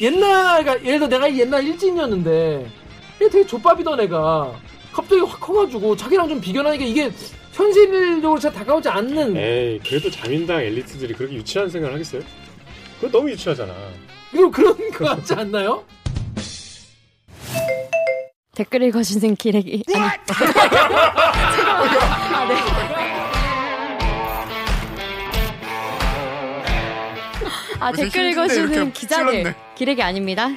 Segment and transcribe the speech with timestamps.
[0.00, 2.66] 옛날 그러니까 예를 들어 내가 옛날 일진이었는데
[3.22, 4.52] 얘 되게 족밥이던 애가
[4.92, 7.10] 갑자기 확 커가지고 자기랑 좀 비교하니까 이게
[7.52, 12.22] 현실적으로 잘 다가오지 않는 에이 그래도 자민당 엘리트들이 그렇게 유치한 생각을 하겠어요?
[13.00, 13.74] 그거 너무 유치하잖아.
[14.32, 15.84] 이거 그런 거 같지 않나요?
[18.54, 20.04] 댓글 읽어주는 기레기 아니
[22.34, 22.99] 아, 네.
[27.80, 29.56] 아 댓글 읽어주는 기자들 찔렀네.
[29.74, 30.48] 기레기 아닙니다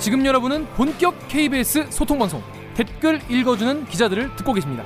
[0.00, 2.42] 지금 여러분은 본격 KBS 소통 방송
[2.74, 4.84] 댓글 읽어주는 기자들을 듣고 계십니다.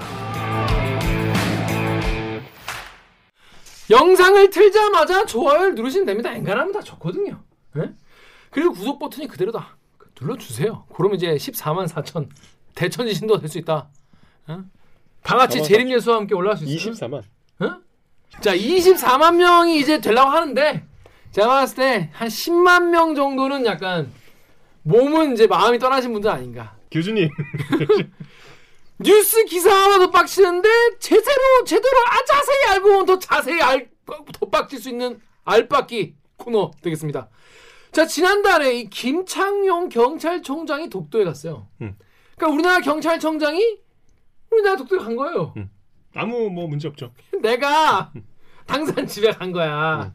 [3.90, 6.32] 영상을 틀자마자 좋아요를 누르시면 됩니다.
[6.32, 7.42] 엔간하면 다 좋거든요.
[7.78, 7.90] 예?
[8.50, 9.76] 그리고 구독 버튼이 그대로다.
[10.20, 10.84] 눌러주세요.
[10.94, 12.28] 그러면 이제 14만 4천
[12.74, 13.88] 대천지 신도가 될수 있다.
[14.48, 14.64] 어?
[15.22, 16.92] 다 같이 14만 재림 예수와 함께 올라갈 수 있어요.
[16.92, 17.22] 24만.
[17.60, 17.80] 어?
[18.40, 20.84] 자, 24만 명이 이제 되려고 하는데
[21.32, 24.12] 제가 봤을 때 한 10만 명 정도는 약간
[24.82, 26.76] 몸은 이제 마음이 떠나신 분들 아닌가.
[26.90, 27.28] 교주님.
[29.00, 33.88] 뉴스 기사 하나도 빡치는데 제대로 제대로 아 자세히 알고 보면 더 자세히 알
[34.32, 37.28] 더 빡칠 수 있는 알빡기 코너 되겠습니다.
[37.92, 41.68] 자 지난달에 이 김창룡 경찰청장이 독도에 갔어요.
[41.82, 41.94] 음.
[42.34, 43.76] 그러니까 우리나라 경찰청장이
[44.50, 45.52] 우리나라 독도에 간 거예요.
[46.14, 47.12] 아무 뭐 문제 없죠.
[47.42, 48.12] 내가
[48.66, 50.14] 당산 집에 간 거야.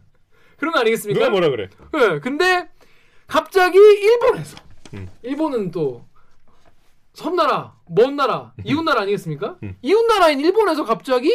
[0.58, 1.19] 그런 거 아니겠습니까?
[1.19, 1.69] 누가 뭐라 그래?
[1.91, 2.69] 네, 근데
[3.27, 4.58] 갑자기 일본에서
[4.94, 5.09] 음.
[5.23, 6.05] 일본은 또
[7.14, 9.58] 섬나라, 먼 나라, 이웃 나라 아니겠습니까?
[9.64, 9.75] 음.
[9.81, 11.31] 이웃 나라인 일본에서 갑자기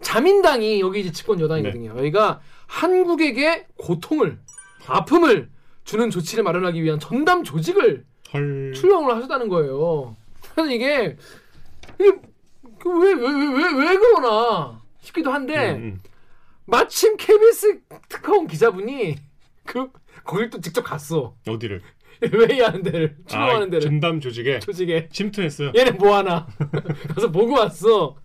[0.00, 1.92] 자민당이 여기 이제 집권 여당이거든요.
[1.92, 1.98] 네.
[1.98, 4.38] 여기가 한국에게 고통을
[4.86, 5.50] 아픔을
[5.84, 8.72] 주는 조치를 마련하기 위한 전담 조직을 헐.
[8.74, 10.16] 출범을 하셨다는 거예요.
[10.54, 11.16] 그래서 이게
[11.98, 12.20] 그
[12.90, 16.00] 왜 왜 왜 왜 그러나 싶기도 한데 음, 음.
[16.66, 19.16] 마침 KBS 특파원 기자분이
[19.64, 19.88] 그
[20.24, 21.34] 거길 또 직접 갔어.
[21.48, 21.82] 어디를?
[22.22, 25.72] 회의하는 데를 출범하는 아, 데를 전담 조직에 조직에 침투했어요.
[25.76, 26.46] 얘네 뭐 하나
[27.14, 28.16] 가서 보고 왔어.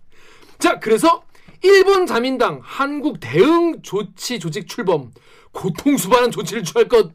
[0.58, 1.24] 자 그래서
[1.62, 5.12] 일본 자민당 한국 대응 조치 조직 출범
[5.52, 7.10] 고통수반한 조치를 취할 것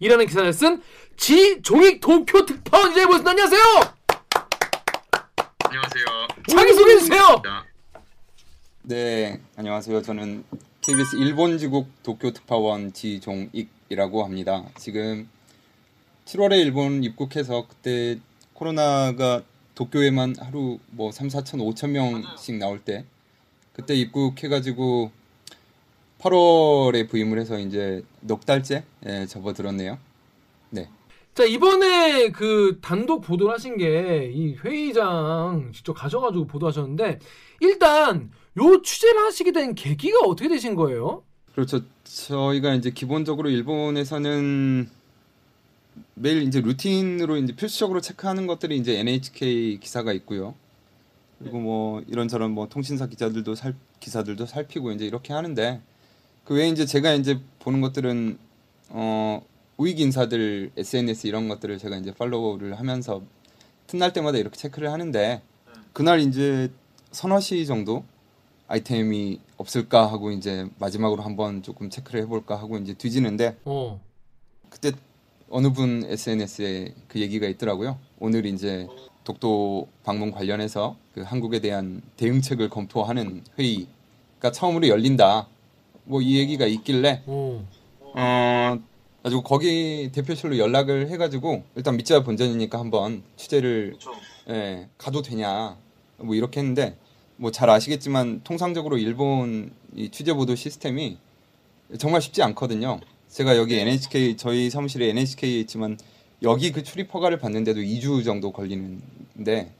[0.00, 0.82] 이라는 기사를 쓴
[1.16, 3.30] 지종익 도쿄 특파원 모셨습니다.
[3.30, 3.62] 안녕하세요.
[5.64, 6.19] 안녕하세요.
[6.48, 7.42] 자기 소개해 주세요.
[7.44, 7.64] 자,
[8.82, 10.02] 네, 안녕하세요.
[10.02, 10.44] 저는
[10.80, 14.64] KBS 일본지국 도쿄 특파원 지종익이라고 합니다.
[14.78, 15.28] 지금
[16.24, 18.18] 7월에 일본 입국해서 그때
[18.54, 19.42] 코로나가
[19.74, 23.04] 도쿄에만 하루 뭐 3, 4천, 5천 명씩 나올 때
[23.72, 25.10] 그때 입국해가지고
[26.20, 29.98] 8월에 부임을 해서 이제 넉 달째 예, 접어들었네요.
[31.34, 31.34] 네.
[31.34, 37.18] 자 이번에 그 단독 보도를 하신 게 이 회의장 직접 가셔가지고 보도하셨는데
[37.60, 41.22] 일단 요 취재를 하시게 된 계기가 어떻게 되신 거예요?
[41.54, 41.80] 그렇죠.
[42.04, 44.88] 저희가 이제 기본적으로 일본에서는
[46.14, 50.54] 매일 이제 루틴으로 이제 필수적으로 체크하는 것들이 이제 NHK 기사가 있고요.
[51.38, 55.80] 그리고 뭐 이런저런 뭐 통신사 기자들도 살 기사들도 살피고 이제 이렇게 하는데
[56.44, 58.38] 그 외에 이제 제가 이제 보는 것들은
[58.90, 59.42] 어
[59.80, 63.22] 우익 인사들 SNS 이런 것들을 제가 이제 팔로우를 하면서
[63.86, 65.40] 틈날 때마다 이렇게 체크를 하는데
[65.94, 66.70] 그날 이제
[67.12, 68.04] 서너 시 정도
[68.68, 73.98] 아이템이 없을까 하고 이제 마지막으로 한번 조금 체크를 해볼까 하고 이제 뒤지는데 어.
[74.68, 74.92] 그때
[75.48, 77.98] 어느 분 SNS에 그 얘기가 있더라고요.
[78.18, 78.86] 오늘 이제
[79.24, 85.48] 독도 방문 관련해서 그 한국에 대한 대응책을 검토하는 회의가 처음으로 열린다.
[86.04, 87.22] 뭐 이 얘기가 있길래
[87.98, 88.78] 어.
[89.20, 93.96] 어 가지고 거기 대표실로 연락을 해가지고 일단 밑자 본전이니까 한번 취재를
[94.48, 95.76] 예, 가도 되냐
[96.16, 96.96] 뭐 이렇게 했는데
[97.36, 101.18] 뭐 잘 아시겠지만 통상적으로 일본 이 취재 보도 시스템이
[101.98, 103.00] 정말 쉽지 않거든요.
[103.28, 105.98] 제가 여기 NHK 저희 사무실에 NHK에 있지만
[106.42, 109.72] 여기 그 출입 허가를 받는데도 2주 정도 걸리는데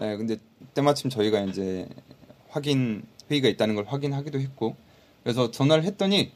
[0.00, 0.36] 예, 근데
[0.74, 1.88] 때마침 저희가 이제
[2.50, 4.76] 확인 회의가 있다는 걸 확인하기도 했고
[5.22, 6.30] 그래서 전화를 했더니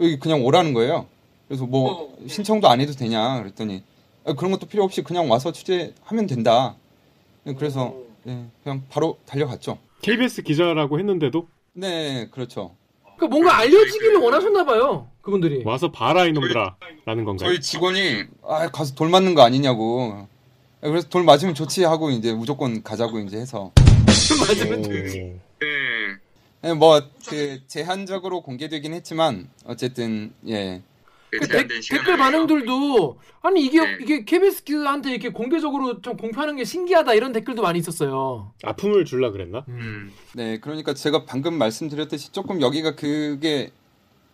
[0.00, 1.06] 여기 그냥 오라는 거예요.
[1.48, 3.82] 그래서 뭐 신청도 안 해도 되냐 그랬더니
[4.24, 6.76] 아, 그런 것도 필요 없이 그냥 와서 취재하면 된다.
[7.56, 7.96] 그래서
[8.26, 9.78] 예, 그냥 바로 달려갔죠.
[10.02, 12.74] KBS 기자라고 했는데도 네, 그렇죠.
[13.16, 15.08] 그러니까 뭔가 알려지기를 원하셨나 봐요.
[15.22, 15.62] 그분들이.
[15.64, 17.48] 와서 봐라 이놈들아 라는 건가요?
[17.48, 20.26] 저희 직원이 아, 가서 돌 맞는 거 아니냐고.
[20.80, 23.72] 그래서 돌 맞으면 좋지 하고 이제 무조건 가자고 이제 해서
[24.46, 24.88] 맞으면 오.
[24.88, 25.38] 네.
[26.64, 30.82] 예, 뭐그 제한적으로 공개되긴 했지만 어쨌든 예
[31.30, 32.16] 그 댓- 댓글.
[32.16, 33.98] 반응들도 아니 이게 네.
[34.00, 38.52] 이게 KBS 기자한테 이렇게 공개적으로 좀 공표하는 게 신기하다 이런 댓글도 많이 있었어요.
[38.62, 39.64] 아픔을 줄라 그랬나?
[39.68, 40.10] 음.
[40.34, 43.70] 네, 그러니까 제가 방금 말씀드렸듯이 조금 여기가 그게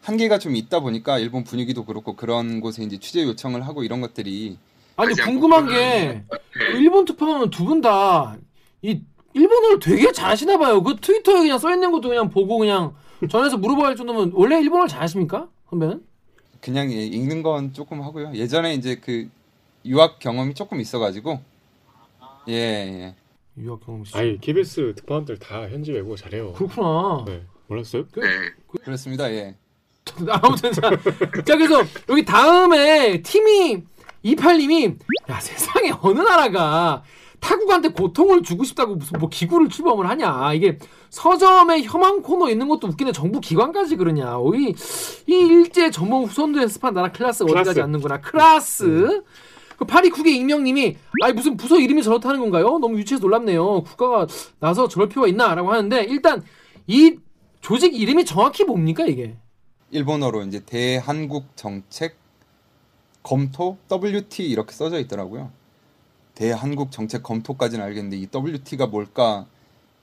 [0.02, 4.58] 한계가 좀 있다 보니까 일본 분위기도 그렇고 그런 곳에 이제 취재 요청을 하고 이런 것들이
[4.96, 6.24] 아니 궁금한 게
[6.74, 8.36] 일본 특파원 두 분 다
[8.82, 9.00] 이
[9.32, 10.80] 일본어를 되게 잘하시나 봐요.
[10.82, 12.94] 그 트위터에 그냥 써 있는 것도 그냥 보고 그냥
[13.28, 15.48] 전에서 물어봐야 할 정도면 원래 일본어를 잘하십니까?
[15.70, 16.02] 선배는?
[16.64, 18.32] 그냥 예, 읽는 건 조금 하고요.
[18.34, 19.28] 예전에 이제 그
[19.84, 21.38] 유학 경험이 조금 있어가지고
[22.48, 23.14] 예, 예.
[23.58, 24.16] 유학 경험 씨.
[24.16, 26.54] 아니 KBS 특파원들 다 현지 외국어 잘해요.
[26.54, 27.24] 그렇구나.
[27.26, 28.06] 네 몰랐어요?
[28.82, 29.30] 그렇습니다.
[29.30, 29.54] 예.
[30.26, 30.80] 아무튼 자,
[31.44, 33.82] 자 그래서 여기 다음에 팀이
[34.22, 34.96] 이팔님이
[35.28, 37.02] 야 세상에 어느 나라가
[37.44, 40.78] 타국한테 고통을 주고 싶다고 무슨 뭐 기구를 출범을 하냐 이게
[41.10, 44.74] 서점에 혐한 코너 있는 것도 웃기네 정부 기관까지 그러냐 이,
[45.26, 47.80] 이 일제 전범 후손도 연습한 나라 클라스 어디 가지 클라스.
[47.80, 49.22] 않는구나 클라스
[49.76, 52.78] 그 파리국의 익명님이 아니 무슨 부서 이름이 저렇다는 건가요?
[52.78, 53.82] 너무 유치해서 놀랍네요.
[53.82, 54.26] 국가가
[54.58, 56.42] 나서 저럴 필요가 있나라고 하는데 일단
[56.86, 57.18] 이
[57.60, 59.36] 조직 이름이 정확히 뭡니까 이게?
[59.90, 62.16] 일본어로 이제 대한국 정책
[63.22, 65.50] 검토 WT 이렇게 써져 있더라고요.
[66.34, 69.46] 대한국 정책 검토까지는 알겠는데 이 WT가 뭘까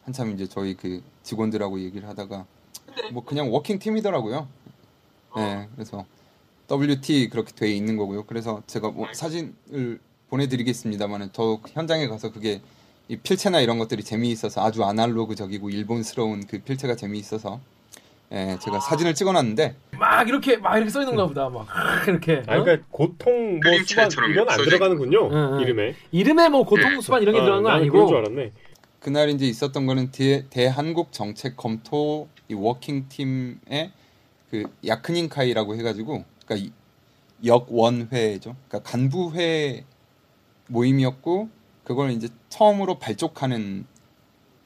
[0.04, 2.46] 한참 이제 저희 그 직원들하고 얘기를 하다가
[3.12, 4.48] 뭐 그냥 워킹 팀이더라고요.
[5.36, 6.06] 네, 그래서
[6.70, 8.26] WT 그렇게 돼 있는 거고요.
[8.26, 10.00] 그래서 제가 뭐 사진을
[10.30, 12.62] 보내드리겠습니다만은 저 현장에 가서 그게
[13.10, 17.60] 이 필체나 이런 것들이 재미있어서 아주 아날로그적이고 일본스러운 그 필체가 재미있어서
[18.34, 21.68] 예, 제가 사진을 찍어놨는데 막 이렇게 막 이렇게 써 있는가 보다 막
[22.08, 22.64] 이렇게 아 어?
[22.64, 25.62] 그러니까 고통 뭐 수반 이건 안 써져 들어가는군요 응, 응.
[25.62, 25.96] 이름에.
[26.12, 27.02] 이름에 뭐 고통 네.
[27.02, 28.52] 수반 이런 게 아, 들어간 건 나는 그런 줄 아니고 알았네.
[29.02, 33.92] 그날 이제 있었던 거는 대, 대한국 정책 검토 이 working team의
[34.50, 36.72] 그 役員会라고 해가지고 그러니까 이
[37.46, 38.56] 역원회죠.
[38.68, 39.84] 그러니까 간부회
[40.68, 41.50] 모임이었고
[41.84, 43.86] 그걸 이제 처음으로 발족하는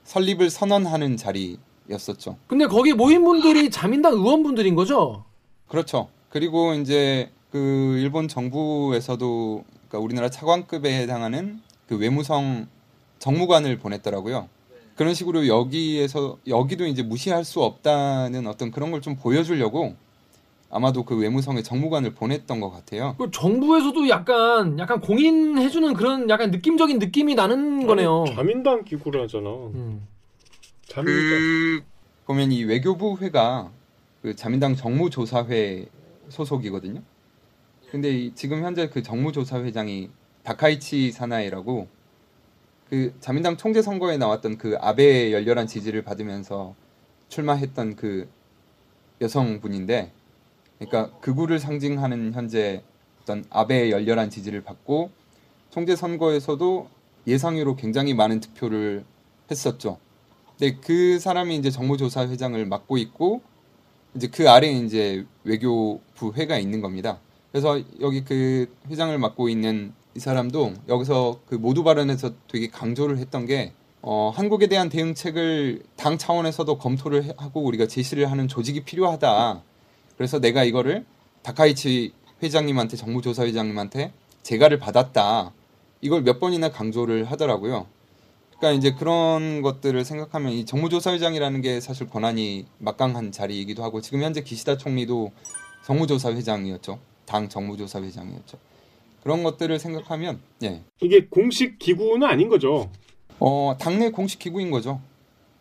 [0.03, 1.59] 설립을 선언하는 자리였
[1.91, 2.37] 었죠.
[2.47, 5.23] 근데 거기 모인 분들이 자민당 의원분들인 거죠?
[5.67, 6.09] 그렇죠.
[6.29, 12.67] 그리고 이제 그 일본 정부에서도 그러니까 우리나라 차관급에 해당하는 그 외무성
[13.19, 14.49] 정무관을 보냈더라고요.
[14.95, 19.95] 그런 식으로 여기에서 여기도 이제 무시할 수 없다는 어떤 그런 걸 좀 보여주려고
[20.71, 23.15] 아마도 그 외무성의 정무관을 보냈던 것 같아요.
[23.17, 28.25] 그 정부에서도 약간 약간 공인해주는 그런 약간 느낌적인 느낌이 나는 거네요.
[28.27, 29.49] 아니, 자민당 기구를 하잖아.
[29.49, 30.07] 음.
[31.03, 31.83] 그
[32.25, 33.71] 보면 이 외교부 회가
[34.21, 35.87] 그 자민당 정무조사회
[36.29, 37.01] 소속이거든요.
[37.91, 40.09] 근데 이 지금 현재 그 정무조사회장이
[40.43, 41.87] 다카이치 사나이라고
[42.89, 46.75] 그 자민당 총재 선거에 나왔던 그 아베의 열렬한 지지를 받으면서
[47.29, 48.29] 출마했던 그
[49.21, 50.11] 여성분인데,
[50.77, 52.83] 그러니까 극우를 상징하는 현재
[53.21, 55.09] 어떤 아베의 열렬한 지지를 받고
[55.71, 56.89] 총재 선거에서도
[57.27, 59.03] 예상외로 굉장히 많은 득표를
[59.49, 59.97] 했었죠.
[60.57, 63.41] 근데 그 사람이 이제 정무조사 회장을 맡고 있고
[64.15, 67.19] 이제 그 아래에 이제 외교부 회가 있는 겁니다.
[67.51, 73.45] 그래서 여기 그 회장을 맡고 있는 이 사람도 여기서 그 모두 발언에서 되게 강조를 했던
[73.45, 79.61] 게 어, 한국에 대한 대응책을 당 차원에서도 검토를 해- 하고 우리가 제시를 하는 조직이 필요하다.
[80.15, 81.05] 그래서 내가 이거를
[81.41, 84.13] 다카이치 회장님한테 정무조사 회장님한테
[84.43, 85.51] 재가를 받았다.
[86.01, 87.87] 이걸 몇 번이나 강조를 하더라고요.
[88.57, 94.41] 그러니까 이제 그런 것들을 생각하면 이 정무조사회장이라는 게 사실 권한이 막강한 자리이기도 하고 지금 현재
[94.41, 95.31] 기시다 총리도
[95.85, 96.99] 정무조사회장이었죠.
[97.25, 98.57] 당 정무조사회장이었죠.
[99.23, 102.89] 그런 것들을 생각하면 예, 이게 공식 기구는 아닌 거죠.
[103.39, 105.01] 어 당내 공식 기구인 거죠.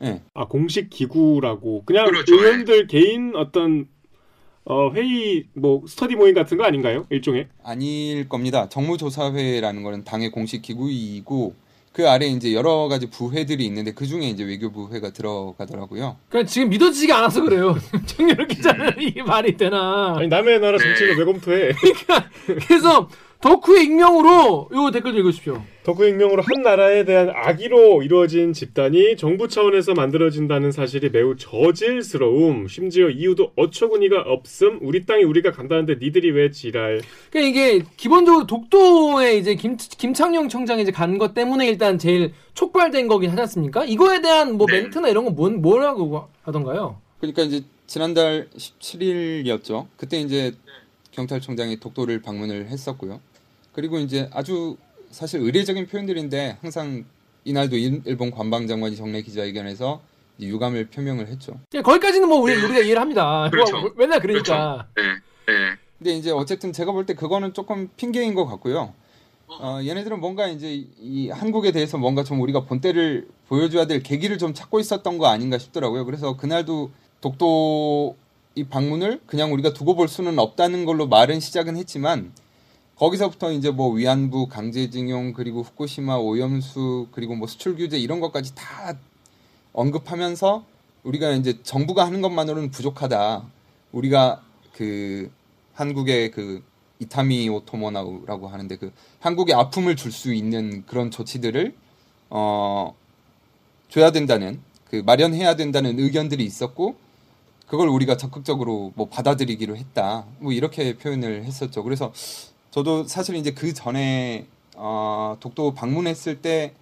[0.02, 2.35] 예, 아 공식 기구라고 그냥 그렇죠.
[2.35, 3.88] 의원들 개인 어떤
[4.66, 7.07] 어, 회의 뭐 스터디 모임 같은 거 아닌가요?
[7.11, 8.69] 일종의 아닐 겁니다.
[8.69, 11.54] 정무조사회라는 거는 당의 공식 기구이고
[11.95, 16.17] 그 아래 이제 여러 가지 부회들이 있는데 그 중에 이제 외교부회가 들어가더라고요.
[16.29, 17.79] 그냥 지금 믿어지지가 않아서 그래요.
[18.07, 20.17] 정렬 기자는 이게 말이 되나?
[20.19, 21.71] 아니 남의 나라 정치를 왜 검토해?
[22.67, 23.09] 그래서
[23.41, 25.63] 덕후의 익명으로 요 댓글 좀 읽으십시오.
[25.85, 32.69] 덕후 익명으로 한 나라에 대한 악의로 이루어진 집단이 정부 차원에서 만들어진다는 사실이 매우 저질스러움.
[32.69, 34.79] 심지어 이유도 어처구니가 없음.
[34.81, 37.03] 우리 땅이 우리가 간다는데 니들이 왜 지랄?
[37.31, 43.07] 그러니까 이게 기본적으로 독도에 이제 김, 김창룡 청장이 이제 간 것 때문에 일단 제일 촉발된
[43.07, 43.85] 거긴 하지 않습니까?
[43.85, 44.81] 이거에 대한 뭐 네.
[44.81, 46.99] 멘트나 이런 건 뭔, 뭐라고 하던가요?
[47.21, 49.87] 그러니까 이제 지난달 17일이었죠.
[49.99, 50.53] 그때 이제
[51.11, 53.21] 경찰청장이 독도를 방문을 했었고요.
[53.75, 54.76] 그리고 이제 아주
[55.14, 57.04] 사실 의례적인 표현들인데 항상
[57.44, 60.00] 이날도 일- 일본 관방장관이 정례 기자회견에서
[60.40, 61.61] 유감을 표명을 했죠.
[61.71, 63.49] 그냥 거기까지는 뭐 우리, 우리가 이해를 합니다.
[63.50, 63.80] 그렇죠.
[63.80, 64.88] 뭐, 맨날 그러니까.
[64.97, 65.02] 네,
[65.47, 65.52] 네.
[65.99, 68.92] 근데 이제 어쨌든 제가 볼 때 그거는 조금 핑계인 것 같고요.
[69.47, 74.38] 어, 얘네들은 뭔가 이제 이- 이 한국에 대해서 뭔가 좀 우리가 본때를 보여줘야 될 계기를
[74.38, 76.04] 좀 찾고 있었던 거 아닌가 싶더라고요.
[76.06, 76.90] 그래서 그날도
[77.21, 78.16] 독도
[78.56, 82.33] 이 방문을 그냥 우리가 두고 볼 수는 없다는 걸로 말은 시작은 했지만
[82.97, 88.97] 거기서부터 이제 뭐 위안부 강제징용 그리고 후쿠시마 오염수 그리고 뭐 수출 규제 이런 것까지 다
[89.73, 90.65] 언급하면서
[91.03, 93.45] 우리가 이제 정부가 하는 것만으로는 부족하다.
[93.93, 95.31] 우리가 그
[95.75, 96.63] 한국의 그
[97.01, 101.75] 이타미 오토모나우라고 하는데 그 한국에 아픔을 줄 수 있는 그런 조치들을
[102.31, 102.95] 어
[103.89, 106.97] 줘야 된다는 그 마련해야 된다는 의견들이 있었고
[107.67, 110.27] 그걸 우리가 적극적으로 뭐 받아들이기로 했다.
[110.39, 111.83] 뭐 이렇게 표현을 했었죠.
[111.83, 112.13] 그래서
[112.75, 116.75] 저도 사실 이제 그 전에 어 독도 방문했을 때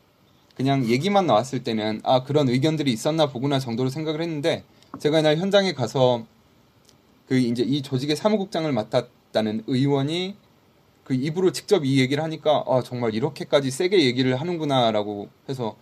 [0.56, 4.64] 그냥 얘기만 나왔을 때는 아 그런 의견들이 있었나 보구나 정도로 생각을 했는데
[4.98, 6.24] 제가 이날 현장에 가서
[7.28, 10.34] 그 이제 이 조직의 사무국장을 맡았다는 의원이
[11.04, 15.76] 그 입으로 직접 이 얘기를 하니까 아 정말 이렇게까지 세게 얘기를 하는구나라고 해서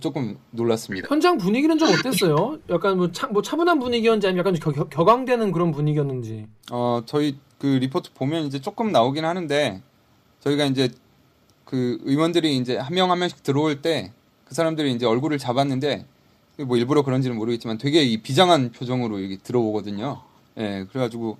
[0.00, 1.06] 조금 놀랐습니다.
[1.10, 2.60] 현장 분위기는 좀 어땠어요?
[2.70, 6.46] 약간 뭐, 차, 뭐 차분한 분위기였는지 아니면 약간 겨, 겨, 격앙되는 그런 분위기였는지.
[6.72, 9.82] 어 저희 그 리포트 보면 이제 조금 나오긴 하는데
[10.40, 10.88] 저희가 이제
[11.64, 14.12] 그 의원들이 이제 한 명 한 명씩 들어올 때
[14.44, 16.06] 그 사람들이 이제 얼굴을 잡았는데
[16.66, 20.22] 뭐 일부러 그런지는 모르겠지만 되게 이 비장한 표정으로 이렇게 들어오거든요.
[20.58, 21.38] 예, 그래가지고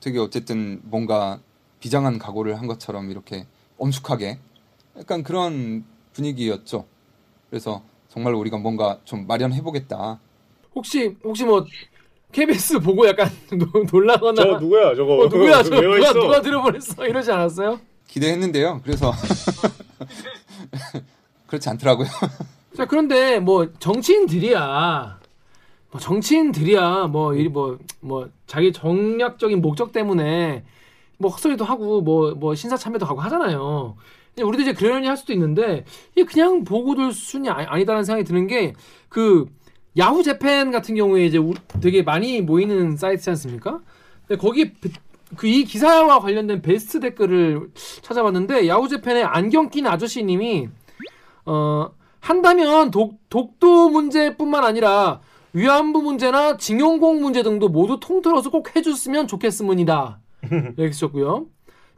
[0.00, 1.38] 되게 어쨌든 뭔가
[1.78, 3.46] 비장한 각오를 한 것처럼 이렇게
[3.78, 4.40] 엄숙하게
[4.98, 6.84] 약간 그런 분위기였죠.
[7.48, 10.18] 그래서 정말 우리가 뭔가 좀 마련해 보겠다.
[10.74, 11.64] 혹시 혹시 뭐
[12.32, 15.14] KBS 보고 약간 노- 놀라거나 저 누구야 저거?
[15.18, 16.12] 어, 누구야 저 왜 누가 있어?
[16.14, 17.80] 누가 들어보냈어 이러지 않았어요?
[18.08, 18.80] 기대했는데요.
[18.84, 19.12] 그래서
[21.46, 22.08] 그렇지 않더라고요.
[22.76, 25.18] 자 그런데 뭐 정치인들이야
[25.90, 30.64] 뭐 정치인들이야 뭐이뭐뭐 자기 정략적인 목적 때문에
[31.18, 33.96] 뭐 헛소리도 하고 뭐뭐 신사 참여도 하고 하잖아요.
[34.34, 35.84] 이제 우리도 이제 그러려니 할 수도 있는데
[36.14, 39.46] 이게 그냥 보고들 수준이 아니, 아니다라는 생각이 드는 게그
[39.98, 43.80] 야후 재팬 같은 경우에 이제 우- 되게 많이 모이는 사이트지 않습니까?
[44.26, 44.72] 근데 거기
[45.36, 47.70] 그 이 기사와 관련된 베스트 댓글을
[48.02, 50.68] 찾아봤는데 야후 재팬의 안경 낀 아저씨님이
[51.46, 51.88] 어
[52.20, 55.20] 한다면 독, 독도 문제뿐만 아니라
[55.54, 60.20] 위안부 문제나 징용공 문제 등도 모두 통틀어서 꼭 해줬으면 좋겠습니다.
[60.76, 61.46] 이렇게 쓰셨고요.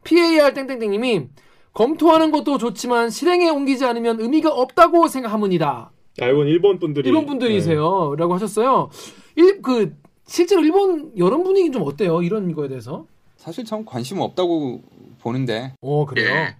[0.04, 1.26] PAR 땡땡땡님이
[1.72, 5.90] 검토하는 것도 좋지만 실행에 옮기지 않으면 의미가 없다고 생각합니다.
[6.21, 8.14] 아 이건 일본 분들이 일본 분들이세요.
[8.16, 8.90] 라고 하셨어요.
[9.37, 12.23] 일, 그, 실제로 일본 여론 분위기는 좀 어때요?
[12.23, 13.06] 이런 거에 대해서?
[13.37, 14.83] 사실 참 관심 없다고
[15.21, 16.28] 보는데 어, 그래요?
[16.28, 16.56] 예.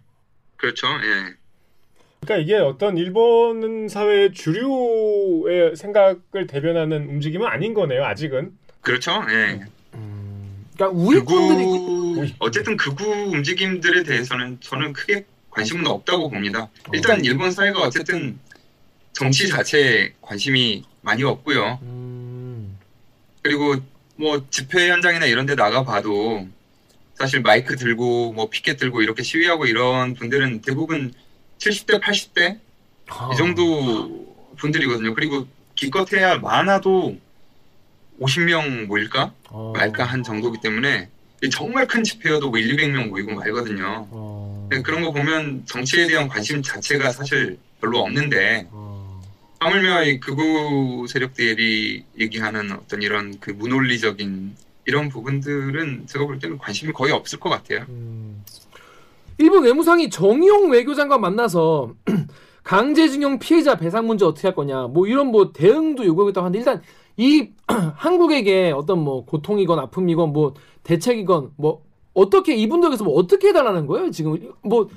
[0.57, 0.87] 그렇죠.
[0.89, 1.35] 예.
[2.21, 8.05] 그러니까 이게 어떤 일본 사회의 주류의 생각을 대변하는 움직임은 아닌 거네요.
[8.05, 8.53] 아직은.
[8.81, 9.13] 그렇죠.
[9.31, 9.61] 예.
[9.95, 16.69] 음, 그러니까 우익분들이 극우 어쨌든 극우 움직임들에 대해서는 저는 크게 관심은 없다고 봅니다.
[16.93, 18.39] 일단 일본 사회가 어쨌든
[19.15, 21.79] 정치 자체에 관심이 많이 없고요.
[21.83, 22.79] 음,
[23.43, 23.77] 그리고
[24.17, 26.47] 뭐 집회 현장이나 이런 데 나가 봐도
[27.15, 31.13] 사실 마이크 들고 뭐 피켓 들고 이렇게 시위하고 이런 분들은 대부분
[31.59, 32.59] 70대, 80대
[33.09, 35.15] 아, 이 정도 분들이거든요.
[35.15, 37.17] 그리고 기껏해야 많아도
[38.21, 41.09] 50명 모일까 어, 말까 한 정도기 때문에
[41.53, 44.09] 정말 큰 집회여도 뭐 1, 200명 모이고 말거든요.
[44.11, 48.94] 어, 근데 그런 거 보면 정치에 대한 관심 자체가 사실 별로 없는데 어,
[49.61, 54.57] 하물며 이 극우 세력들이 얘기하는 어떤 이런 그 무논리적인
[54.87, 57.87] 이런 부분들은 제가 볼 때는 관심이 거의 없을 것 같아요.
[57.89, 58.45] 음.
[59.39, 61.95] 일본 외무상이 정의용 외교장관 만나서
[62.63, 66.83] 강제징용 피해자 배상 문제 어떻게 할 거냐 뭐 이런 뭐 대응도 요구하겠다고 하는데 일단
[67.17, 67.49] 이
[67.97, 71.83] 한국에게 어떤 뭐 고통이건 아픔이건 뭐 대책이건 뭐
[72.13, 74.89] 어떻게 이분들께서 뭐 어떻게 해달라는 거예요 지금 뭐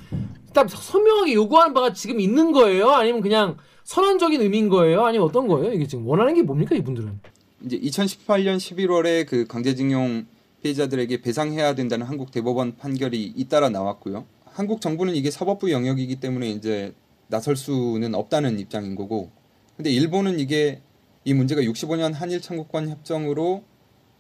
[0.46, 5.72] 일단 선명하게 요구하는 바가 지금 있는 거예요 아니면 그냥 선언적인 의미인 거예요 아니면 어떤 거예요
[5.72, 7.22] 이게 지금 원하는 게 뭡니까 이분들은
[7.64, 10.26] 이제 2018년 11월에 그 강제징용
[10.62, 14.26] 피해자들에게 배상해야 된다는 한국 대법원 판결이 잇따라 나왔고요.
[14.44, 16.94] 한국 정부는 이게 사법부 영역이기 때문에 이제
[17.28, 19.32] 나설 수는 없다는 입장인 거고.
[19.78, 20.82] 근데 일본은 이게
[21.24, 23.64] 이 문제가 65년 한일 청구권 협정으로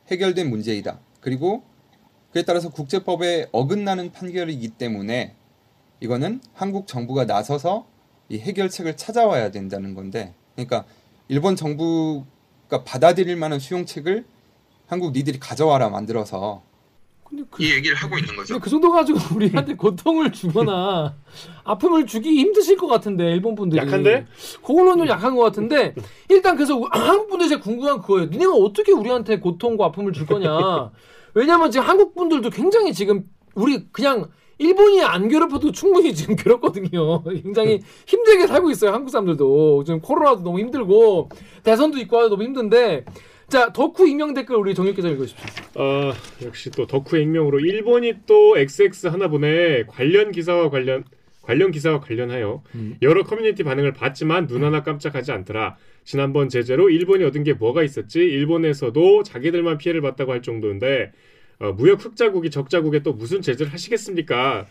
[0.09, 1.00] 해결된 문제이다.
[1.19, 1.63] 그리고
[2.31, 5.36] 그에 따라서 국제법에 어긋나는 판결이기 때문에
[6.00, 7.88] 이거는 한국 정부가 나서서
[8.29, 10.86] 이 해결책을 찾아와야 된다는 건데, 그러니까
[11.27, 14.25] 일본 정부가 받아들일 만한 수용책을
[14.88, 16.63] 한국 니들이 가져와라 만들어서
[17.25, 18.53] 근데 그, 이 얘기를 하고 있는 거죠.
[18.53, 21.13] 근데 그 정도 가지고 우리한테 고통을 주거나
[21.65, 24.25] 아픔을 주기 힘드실 것 같은데 일본 분들이 약한데?
[24.65, 25.93] 그걸로는 좀 약한 것 같은데
[26.29, 28.27] 일단 그래서 우- 한국 분들이 제일 궁금한 그거예요.
[28.29, 30.91] 니네가 어떻게 우리한테 고통과 아픔을 줄 거냐?
[31.34, 37.23] 왜냐면 지금 한국 분들도 굉장히 지금 우리 그냥 일본이 안 괴롭혀도 충분히 지금 괴롭거든요.
[37.23, 38.91] 굉장히 힘들게 살고 있어요.
[38.91, 41.29] 한국 사람들도 지금 코로나도 너무 힘들고
[41.63, 43.05] 대선도 있고 너무 힘든데
[43.49, 45.45] 자 덕후 익명 댓글 우리 정혁 기자 읽으십시오.
[45.75, 46.11] 어,
[46.43, 51.05] 역시 또 덕후의 익명으로 일본이 또 XX 하나 보내 관련 기사와 관련
[51.41, 52.97] 관련 기사와 관련하여 음.
[53.01, 55.77] 여러 커뮤니티 반응을 봤지만 눈 하나 깜짝하지 않더라.
[56.03, 58.19] 지난번 제재로 일본이 얻은 게 뭐가 있었지?
[58.19, 61.13] 일본에서도 자기들만 피해를 봤다고 할 정도인데
[61.59, 64.67] 어, 무역 흑자국이 적자국에 또 무슨 제재를 하시겠습니까?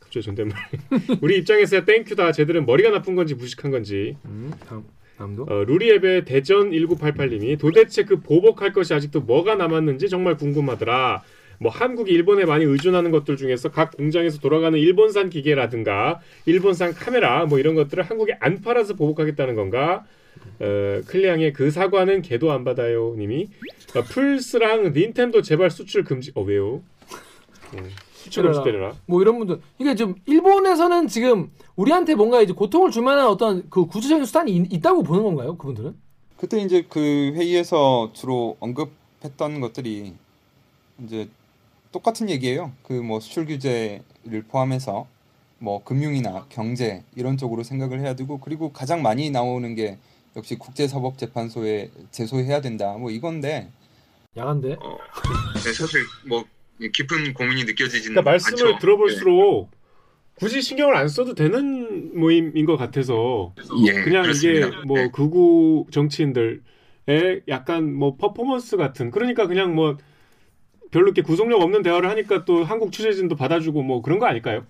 [0.00, 0.56] 갑자기 존댓말.
[1.20, 2.32] 우리 입장에서야 땡큐다.
[2.32, 4.16] 쟤들은 머리가 나쁜 건지 무식한 건지.
[4.24, 4.84] 음, 다음
[5.16, 5.44] 다음도.
[5.44, 11.22] 어, 루리앱의 대전 1988님이 도대체 그 보복할 것이 아직도 뭐가 남았는지 정말 궁금하더라.
[11.58, 17.58] 뭐 한국이 일본에 많이 의존하는 것들 중에서 각 공장에서 돌아가는 일본산 기계라든가 일본산 카메라 뭐
[17.58, 20.04] 이런 것들을 한국에 안 팔아서 보복하겠다는 건가?
[20.60, 23.48] 어, 클리앙의 그 사과는 개도 안 받아요 님이
[23.94, 26.82] 어, 플스랑 닌텐도 제발 수출 금지 어 왜요?
[27.74, 32.90] 음, 수출 금지 때려라 뭐 이런 분들 이게 좀 일본에서는 지금 우리한테 뭔가 이제 고통을
[32.90, 35.56] 줄 만한 어떤 그 구체적인 수단이 있, 있다고 보는 건가요?
[35.56, 35.94] 그분들은?
[36.36, 40.14] 그때 이제 그 회의에서 주로 언급했던 것들이
[41.04, 41.28] 이제
[41.92, 42.72] 똑같은 얘기예요.
[42.82, 45.06] 그 뭐 수출 규제를 포함해서
[45.58, 49.98] 뭐 금융이나 경제 이런 쪽으로 생각을 해야 되고 그리고 가장 많이 나오는 게
[50.36, 52.92] 역시 국제사법재판소에 제소해야 된다.
[52.98, 53.72] 뭐 이건데
[54.36, 54.76] 야간데.
[54.80, 54.98] 어,
[55.54, 56.44] 네, 사실 뭐
[56.92, 58.78] 깊은 고민이 느껴지지는 그러니까 말씀을 않죠.
[58.78, 59.70] 들어볼수록
[60.34, 63.54] 굳이 신경을 안 써도 되는 모임인 것 같아서
[63.86, 64.66] 예, 그냥 그렇습니다.
[64.66, 65.10] 이게 뭐 네.
[65.10, 66.60] 극우 정치인들의
[67.48, 69.96] 약간 뭐 퍼포먼스 같은 그러니까 그냥 뭐
[70.90, 74.66] 별로 이렇게 구속력 없는 대화를 하니까 또 한국 취재진도 받아주고 뭐 그런 거 아닐까요?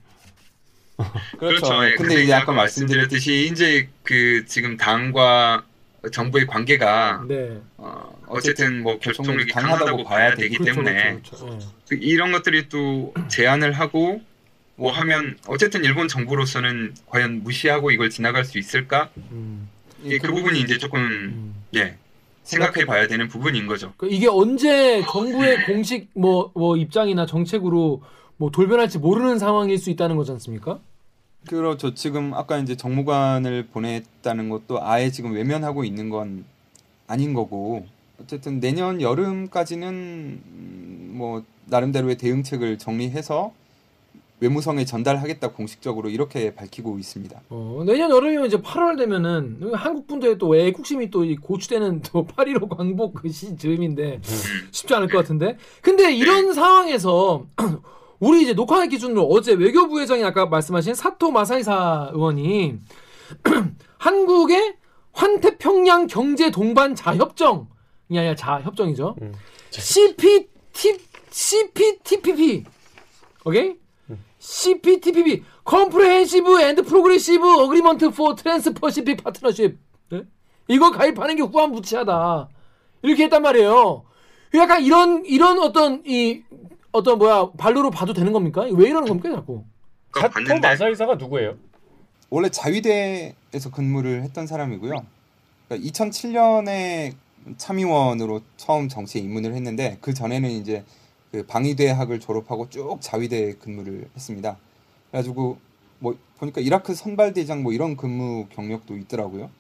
[1.39, 1.85] 그렇죠.
[1.87, 5.65] 예, 근데 이제 아까 말씀드렸듯이 이제 그 지금 당과
[6.13, 7.61] 정부의 관계가 네.
[7.77, 11.69] 어, 어쨌든 뭐 결속력이 강하다고 봐야 되기 그렇죠, 때문에 그렇죠, 그렇죠.
[11.69, 11.73] 예.
[11.89, 14.21] 그 이런 것들이 또 제안을 하고
[14.77, 19.11] 뭐 하면 어쨌든 일본 정부로서는 과연 무시하고 이걸 지나갈 수 있을까?
[19.33, 19.69] 음,
[20.05, 21.55] 예, 그 부분이 이제 조금 음.
[21.75, 21.97] 예
[22.45, 23.93] 생각해 봐야 되는 부분인 거죠.
[23.97, 28.03] 그 이게 언제 정부의 공식 뭐, 뭐 입장이나 정책으로
[28.37, 30.79] 뭐 돌변할지 모르는 상황일 수 있다는 거지 않습니까?
[31.49, 31.95] 그렇죠.
[31.95, 36.45] 지금 아까 이제 정무관을 보냈다는 것도 아예 지금 외면하고 있는 건
[37.07, 37.87] 아닌 거고
[38.21, 43.53] 어쨌든 내년 여름까지는 음, 뭐 나름대로의 대응책을 정리해서
[44.41, 47.41] 외무성에 전달하겠다 공식적으로 이렇게 밝히고 있습니다.
[47.49, 53.15] 어, 내년 여름이면 이제 8월 되면은 한국 분들의 또 애국심이 또이 고취되는 또 8.15 광복
[53.15, 54.21] 그 시점인데
[54.71, 55.57] 쉽지 않을 것 같은데.
[55.81, 57.47] 근데 이런 상황에서
[58.19, 62.79] 우리 이제 녹화할 기준으로 어제 외교부 회장이 아까 말씀하신 사토 마사이사 의원이
[63.99, 64.77] 한국의
[65.13, 67.67] 환태평양 경제 동반 자협정이
[68.11, 69.17] 아니라 자협정이죠.
[69.23, 69.33] 음.
[69.71, 70.99] CPT
[71.31, 72.65] CPTPP
[73.45, 73.77] 오케이?
[74.39, 79.79] CPTPP Comprehensive and Progressive Agreement for Trans-Pacific Partnership
[80.11, 80.23] 네?
[80.69, 82.49] 이거 가입하는 게 후한무치하다
[83.03, 84.05] 이렇게 했단 말이에요.
[84.55, 86.43] 약간 이런 이런 어떤 이
[86.97, 88.63] 어떤 뭐야 발로로 봐도 되는 겁니까?
[88.63, 89.65] 왜 이러는 겁니까 자꾸?
[90.15, 91.57] 사토 봤는데 마사이사가 누구예요?
[92.31, 94.95] 원래 자위대에서 근무를 했던 사람이고요.
[95.69, 97.15] 그러니까 2007년에
[97.59, 100.85] 참의원으로 처음 정치에 입문을 했는데 그 전에는 이제
[101.31, 104.57] 그 방위대학을 졸업하고 쭉 자위대 근무를 했습니다.
[105.11, 105.59] 그래가지고
[105.99, 109.51] 뭐 보니까 이라크 선발대장 뭐 이런 근무 경력도 있더라고요.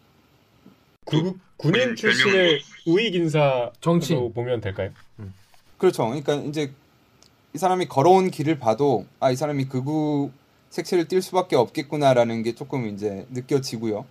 [1.05, 4.33] 구, 군인 군인 출신의 우익 인사로 정치인.
[4.33, 4.90] 보면 될까요?
[5.79, 6.07] 그렇죠.
[6.07, 6.72] 그러니까 이제
[7.57, 10.31] 이 사람이 걸어온 길을 봐도 아 이 사람이 극우
[10.69, 14.05] 색채를 띌 수밖에 없겠구나라는 게 조금 이제 느껴지고요.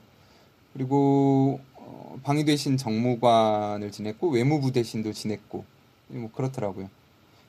[0.73, 5.63] 그리고 어, 방위 대신 정무관을 지냈고 외무부 대신도 지냈고
[6.07, 6.89] 뭐 그렇더라고요.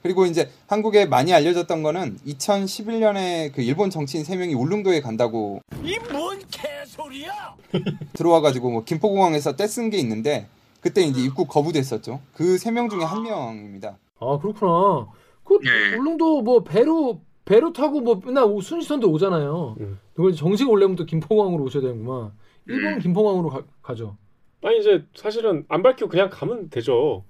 [0.03, 6.39] 그리고 이제 한국에 많이 알려졌던 거는 2011년에 그 일본 정치인 3명이 울릉도에 간다고 이 뭔
[6.51, 7.57] 개소리야?
[8.13, 10.47] 들어와 가지고 뭐 김포공항에서 떼쓴 게 있는데
[10.83, 12.21] 그때 이제 입국 거부됐었죠.
[12.35, 13.97] 그 3명 중에 한 명입니다.
[14.21, 15.07] 아 그렇구나.
[15.47, 15.97] 그 예.
[15.97, 19.77] 울릉도 뭐 배로 배로 타고 뭐 맨날 오- 순시선도 오잖아요.
[19.81, 19.99] 음.
[20.19, 22.33] 이걸 정식 올려면 또 김포공항으로 오셔야 되는구만.
[22.67, 22.99] 일본 음.
[22.99, 24.17] 김포공항으로 가, 가죠.
[24.63, 27.25] 아니 이제 사실은 안 밝히고 그냥 가면 되죠.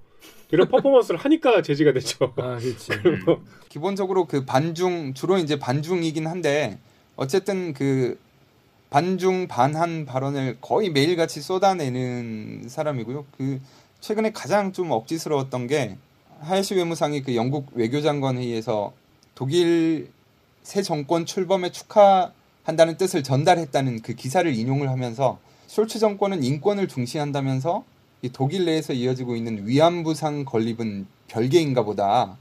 [0.51, 2.33] 이런 퍼포먼스를 하니까 제지가 되죠.
[2.37, 2.93] 아 그렇지.
[3.29, 3.37] 음.
[3.69, 6.79] 기본적으로 그 반중 주로 이제 반중이긴 한데
[7.17, 8.19] 어쨌든 그
[8.89, 13.27] 반중 반한 발언을 거의 매일같이 쏟아내는 사람이고요.
[13.37, 13.61] 그
[14.01, 15.99] 최근에 가장 좀 억지스러웠던 게
[16.41, 18.93] 하야시 외무상이 그 영국 외교장관 회의에서
[19.35, 20.11] 독일
[20.63, 27.85] 새 정권 출범에 축하한다는 뜻을 전달했다는 그 기사를 인용을 하면서 숄츠 정권은 인권을 중시한다면서
[28.23, 32.37] 이 독일 내에서 이어지고 있는 위안부상 건립은 별개인가 보다.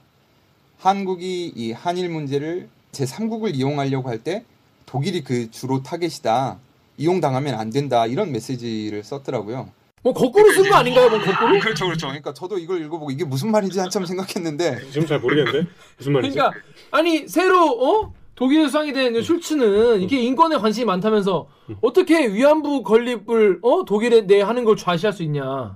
[0.78, 4.46] 한국이 이 한일 문제를 제3국을 이용하려고 할 때
[4.86, 6.60] 독일이 그 주로 타겟이다.
[6.98, 8.06] 이용당하면 안 된다.
[8.06, 9.70] 이런 메시지를 썼더라고요.
[10.06, 11.10] 뭐 거꾸로 쓴 거 아닌가요?
[11.10, 11.58] 뭐 거꾸로?
[11.60, 12.06] 그렇죠, 그렇죠.
[12.06, 16.36] 그러니까 저도 이걸 읽어보고 이게 무슨 말인지 한참 생각했는데 지금 잘 모르겠는데 무슨 말이지?
[16.36, 16.60] 그러니까
[16.92, 21.48] 아니 새로 어 독일에서 수상이 된 슐츠는 이게 인권에 관심이 많다면서
[21.82, 25.76] 어떻게 위안부 건립을 어 독일에 내 하는 걸 좌시할 수 있냐?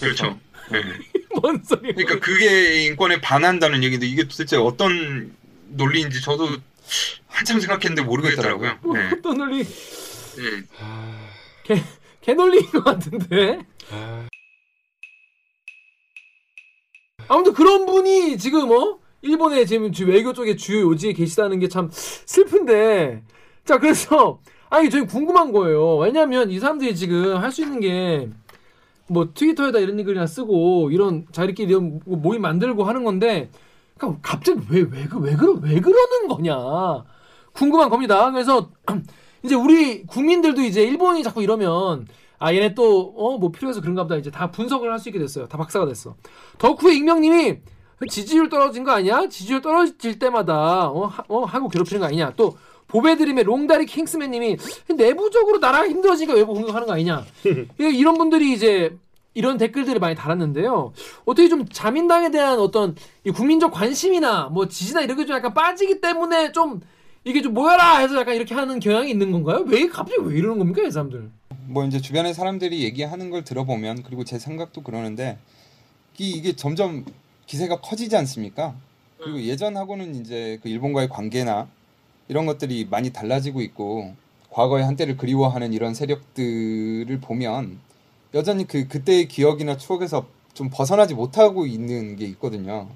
[0.00, 0.38] 그렇죠.
[0.72, 0.82] 네.
[1.38, 1.92] 뭔 소리야?
[1.92, 5.34] 그러니까 그게 인권에 반한다는 얘기인데 이게 도대체 어떤
[5.68, 6.48] 논리인지 저도
[7.26, 8.78] 한참 생각했는데 모르겠더라고요.
[8.94, 9.10] 네.
[9.12, 9.64] 어떤 논리?
[9.64, 10.62] 네.
[10.80, 11.18] 아,
[12.20, 13.60] 개논리인 것 같은데.
[13.92, 14.26] 아,
[17.28, 18.98] 아무튼 그런 분이 지금 어?
[19.22, 23.22] 일본의 지금 주- 외교 쪽에 주요 요지에 계시다는 게 참 슬픈데.
[23.64, 25.96] 자 그래서 아니 저희 궁금한 거예요.
[25.98, 28.28] 왜냐하면 이 사람들이 지금 할 수 있는 게
[29.12, 33.50] 뭐 트위터에다 이런 글이나 쓰고 이런 자기들끼리 이런 뭐 모임 만들고 하는 건데
[33.98, 36.54] 그러니까 갑자기 왜 왜 그, 왜 그러 왜 그러는 거냐?
[37.52, 38.30] 궁금한 겁니다.
[38.30, 38.70] 그래서
[39.42, 42.06] 이제 우리 국민들도 이제 일본이 자꾸 이러면
[42.38, 45.46] 아 얘네 또 어 뭐 필요해서 그런가 보다 이제 다 분석을 할 수 있게 됐어요
[45.48, 46.14] 다 박사가 됐어
[46.58, 47.58] 덕후의 익명님이
[48.08, 49.28] 지지율 떨어진 거 아니야?
[49.28, 52.32] 지지율 떨어질 때마다 어, 하, 어 한국 괴롭히는 거 아니냐?
[52.36, 52.56] 또
[52.88, 54.56] 보배드림의 롱다리 킹스맨님이
[54.96, 57.24] 내부적으로 나라가 힘들어지니까 외부 공격하는 거 아니냐?
[57.80, 58.96] 예, 이런 분들이 이제
[59.34, 60.92] 이런 댓글들을 많이 달았는데요.
[61.24, 66.00] 어떻게 좀 자민당에 대한 어떤 이 국민적 관심이나 뭐 지지나 이런 게 좀 약간 빠지기
[66.00, 66.80] 때문에 좀
[67.24, 69.64] 이게 좀 모여라 해서 약간 이렇게 하는 경향이 있는 건가요?
[69.66, 71.30] 왜 갑자기 왜 이러는 겁니까, 이 사람들?
[71.66, 75.38] 뭐 이제 주변의 사람들이 얘기하는 걸 들어보면 그리고 제 생각도 그러는데
[76.18, 77.04] 이, 이게 점점
[77.46, 78.74] 기세가 커지지 않습니까?
[79.18, 81.68] 그리고 예전하고는 이제 그 일본과의 관계나
[82.28, 84.14] 이런 것들이 많이 달라지고 있고
[84.50, 87.78] 과거의 한때를 그리워하는 이런 세력들을 보면
[88.34, 92.88] 여전히 그 그때의 기억이나 추억에서 좀 벗어나지 못하고 있는 게 있거든요.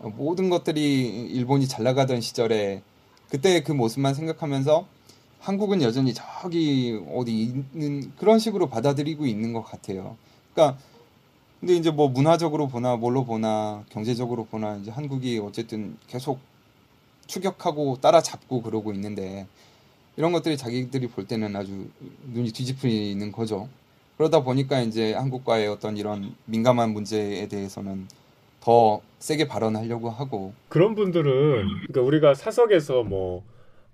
[0.00, 2.82] 어, 모든 것들이 일본이 잘 나가던 시절에
[3.34, 4.86] 그때의 그 모습만 생각하면서
[5.40, 10.16] 한국은 여전히 저기 어디 있는 그런 식으로 받아들이고 있는 것 같아요.
[10.52, 10.78] 그러니까
[11.58, 16.38] 근데 이제 뭐 문화적으로 보나 뭘로 보나 경제적으로 보나 이제 한국이 어쨌든 계속
[17.26, 19.48] 추격하고 따라잡고 그러고 있는데
[20.16, 21.88] 이런 것들이 자기들이 볼 때는 아주
[22.32, 23.68] 눈이 뒤집히는 거죠.
[24.16, 28.06] 그러다 보니까 이제 한국과의 어떤 이런 민감한 문제에 대해서는
[28.64, 31.30] 더 세게 발언하려고 하고 그런 분들은
[31.86, 33.44] 그러니까 우리가 사석에서 뭐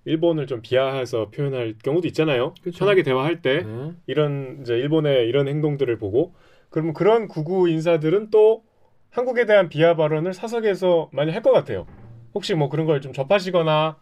[0.05, 2.55] 일본을 좀 비하해서 표현할 경우도 있잖아요.
[2.63, 2.79] 그쵸.
[2.79, 3.93] 편하게 대화할 때 네.
[4.07, 6.33] 이런 이제 일본의 이런 행동들을 보고
[6.71, 8.63] 그러면 그런 극우 인사들은 또
[9.11, 11.87] 한국에 대한 비하 발언을 사석에서 많이 할 것 같아요.
[12.33, 13.97] 혹시 뭐 그런 걸 좀 접하시거나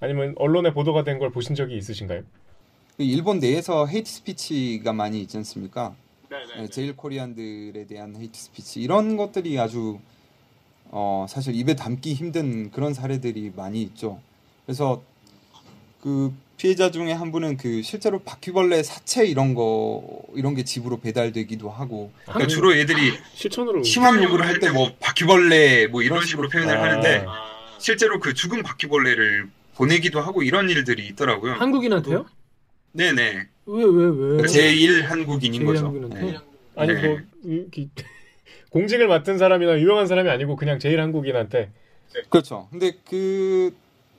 [0.00, 2.22] 아니면 언론에 보도가 된 걸 보신 적이 있으신가요?
[2.96, 5.94] 그 일본 내에서 헤이트 스피치가 많이 있지 않습니까?
[6.28, 9.98] 네, 재일 코리안들에 대한 헤이트 스피치 이런 것들이 아주
[10.86, 14.20] 어, 사실 입에 담기 힘든 그런 사례들이 많이 있죠.
[14.64, 15.02] 그래서
[16.00, 21.68] 그 피해자 중에 한 분은 그 실제로 바퀴벌레 사체 이런 거 이런 게 집으로 배달되기도
[21.70, 26.82] 하고 그러니까 주로 애들이 실천으로 심한 욕을 할때 뭐 바퀴벌레 뭐 이런 식으로 표현을 아.
[26.82, 27.26] 하는데
[27.78, 31.54] 실제로 그 죽은 바퀴벌레를 보내기도 하고 이런 일들이 있더라고요.
[31.54, 32.26] 한국인한테요?
[32.92, 33.48] 네네.
[33.66, 34.42] 왜, 왜, 왜?
[34.42, 35.86] 제1 한국인인 제일 거죠.
[35.86, 36.32] 한국인한테?
[36.32, 36.38] 네.
[36.76, 37.08] 아니 네.
[37.08, 37.88] 뭐 이-
[38.70, 41.70] 공직을 맡은 사람이나 유명한 사람이 아니고 그냥 제일 한국인한테
[42.30, 42.68] 그렇죠.
[42.70, 43.74] 근데 그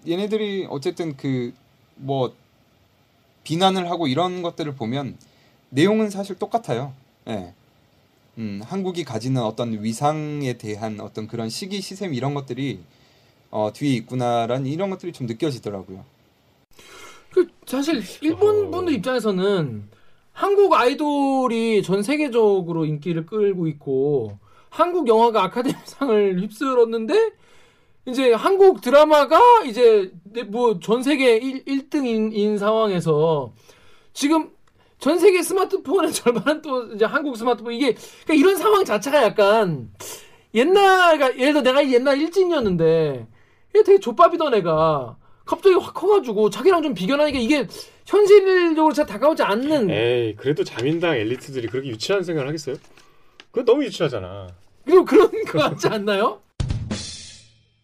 [0.07, 1.53] 얘네들이 어쨌든 그
[1.99, 2.36] 뭐
[3.43, 5.17] 비난을 하고 이런 것들을 보면
[5.69, 6.93] 내용은 사실 똑같아요.
[7.27, 7.53] 예.
[8.38, 12.81] 음, 한국이 가지는 어떤 위상에 대한 어떤 그런 시기 시샘 이런 것들이
[13.49, 16.05] 어, 뒤에 있구나라는 이런 것들이 좀 느껴지더라고요.
[17.31, 19.89] 그 사실 일본 분들 입장에서는
[20.31, 24.37] 한국 아이돌이 전 세계적으로 인기를 끌고 있고
[24.69, 27.31] 한국 영화가 아카데미상을 휩쓸었는데
[28.05, 30.11] 이제 한국 드라마가 이제
[30.47, 33.53] 뭐 전 세계 1, 1등인 상황에서
[34.13, 34.51] 지금
[34.99, 37.73] 전 세계 스마트폰의 절반은 또 이제 한국 스마트폰.
[37.73, 37.93] 이게
[38.25, 39.91] 그러니까 이런 상황 자체가 약간
[40.53, 43.27] 옛날 그러니까 예를 들어 내가 옛날 일진이었는데
[43.71, 47.65] 이게 되게 족밥이던 애가 갑자기 확 커가지고 자기랑 좀 비교하니까 이게
[48.05, 52.75] 현실적으로 잘 다가오지 않는 에이 그래도 자민당 엘리트들이 그렇게 유치한 생각을 하겠어요?
[53.51, 54.47] 그거 너무 유치하잖아.
[54.86, 56.41] 그리고 그런 거 같지 않나요?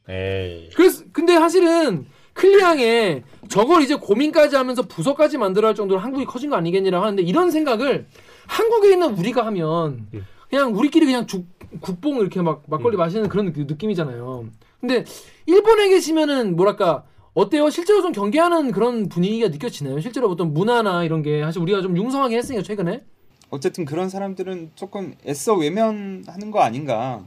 [0.10, 6.50] 에이 그래서 근데 사실은 클리앙에 저걸 이제 고민까지 하면서 부서까지 만들어 할 정도로 한국이 커진
[6.50, 8.08] 거 아니겠냐라고 하는데 이런 생각을
[8.48, 10.26] 한국에 있는 우리가 하면 음.
[10.50, 11.46] 그냥 우리끼리 그냥 죽,
[11.80, 14.46] 국뽕 이렇게 막 막걸리 마시는 그런 느- 느낌이잖아요.
[14.82, 15.06] 근데
[15.46, 17.70] 일본에 계시면은 뭐랄까 어때요?
[17.72, 20.00] 실제로 좀 경계하는 그런 분위기가 느껴지나요?
[20.00, 23.04] 실제로 어떤 문화나 이런 게 사실 우리가 좀 융성하게 했으니까 최근에
[23.50, 27.24] 어쨌든 그런 사람들은 조금 애써 외면하는 거 아닌가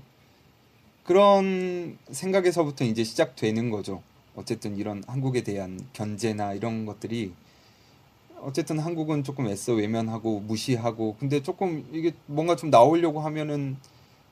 [1.05, 4.03] 그런 생각에서부터 이제 시작되는 거죠.
[4.37, 7.33] 어쨌든 이런 한국에 대한 견제나 이런 것들이
[8.43, 13.77] 어쨌든 한국은 조금 애써 외면하고 무시하고 근데 조금 이게 뭔가 좀 나오려고 하면은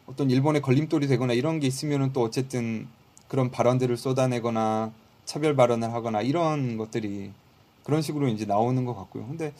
[0.06, 2.86] 어떤 일본의 걸림돌이 되거나 이런 게 있으면은 또 어쨌든
[3.26, 4.92] 그런 발언들을 쏟아내거나
[5.24, 7.32] 차별 발언을 하거나 이런 것들이
[7.84, 9.26] 그런 식으로 이제 나오는 것 같고요.
[9.26, 9.52] 근데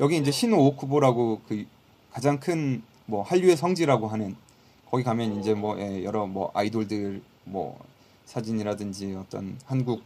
[0.00, 1.66] 여기 이제 신오옥 후보라고 그
[2.12, 4.36] 가장 큰 뭐 한류의 성지라고 하는
[4.90, 7.78] 거기 가면 이제 뭐 예, 여러 뭐 아이돌들 뭐
[8.24, 10.02] 사진이라든지 어떤 한국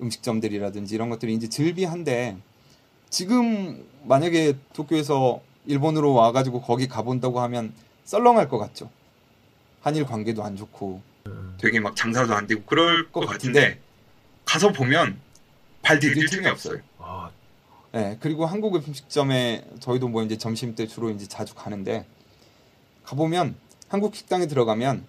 [0.00, 2.36] 음식점들이라든지 이런 것들이 이제 즐비한데
[3.08, 7.72] 지금 만약에 도쿄에서 일본으로 와가지고 거기 가본다고 하면
[8.04, 8.90] 썰렁할 것 같죠.
[9.80, 11.00] 한일 관계도 안 좋고
[11.58, 13.80] 되게 막 장사도 안 되고 그럴 것 같은데
[14.50, 15.16] 가서 보면
[15.80, 16.80] 발 디딜 틈이 없어요.
[16.98, 17.30] 아,
[17.94, 22.04] 예, 그리고 한국 음식점에 저희도 뭐 이제 점심 때 주로 이제 자주 가는데
[23.04, 23.54] 가보면
[23.86, 25.06] 한국 식당에 들어가면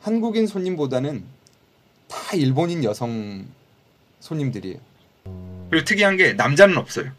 [0.00, 1.26] 한국인 손님보다는
[2.08, 3.46] 다 일본인 여성
[4.20, 4.78] 손님들이에요.
[5.68, 7.12] 그리고 특이한 게 남자는 없어요.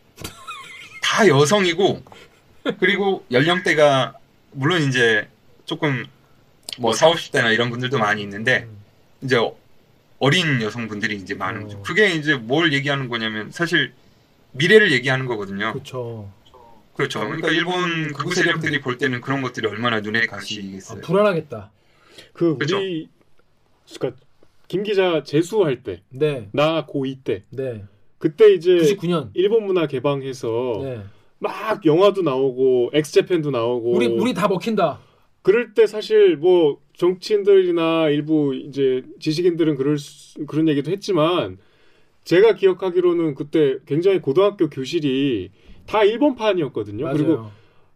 [1.03, 2.01] 다 여성이고
[2.79, 4.15] 그리고 연령대가
[4.53, 5.29] 물론 이제
[5.65, 6.07] 조금
[6.79, 8.67] 뭐 40, 50대나 이런 분들도 많이 있는데
[9.21, 9.37] 이제
[10.19, 11.77] 어린 여성분들이 이제 많은 거죠.
[11.77, 11.81] 어.
[11.81, 13.93] 그게 이제 뭘 얘기하는 거냐면 사실
[14.51, 15.73] 미래를 얘기하는 거거든요.
[15.73, 16.31] 그렇죠.
[16.93, 17.21] 그렇죠.
[17.21, 21.01] 그러니까 일본 극우 세력들이 볼 때는 그런 것들이 얼마나 눈에 아, 가시겠어요.
[21.01, 21.71] 불안하겠다.
[22.33, 22.77] 그 그죠?
[22.77, 23.07] 우리
[23.97, 24.21] 그러니까
[24.67, 27.85] 김 기자 재수할 때 네, 나 고2 때 네.
[28.17, 29.29] 그때 이제 99년.
[29.33, 31.01] 일본 문화 개방해서 네.
[31.39, 34.99] 막 영화도 나오고 엑스제팬도 나오고 우리 우리 다 먹힌다.
[35.41, 41.57] 그럴 때 사실 뭐 정치인들이나 일부 이제 지식인들은 그럴 수, 그런 얘기도 했지만
[42.25, 45.49] 제가 기억하기로는 그때 굉장히 고등학교 교실이
[45.85, 47.05] 다 일본판이었거든요.
[47.05, 47.17] 맞아요.
[47.17, 47.45] 그리고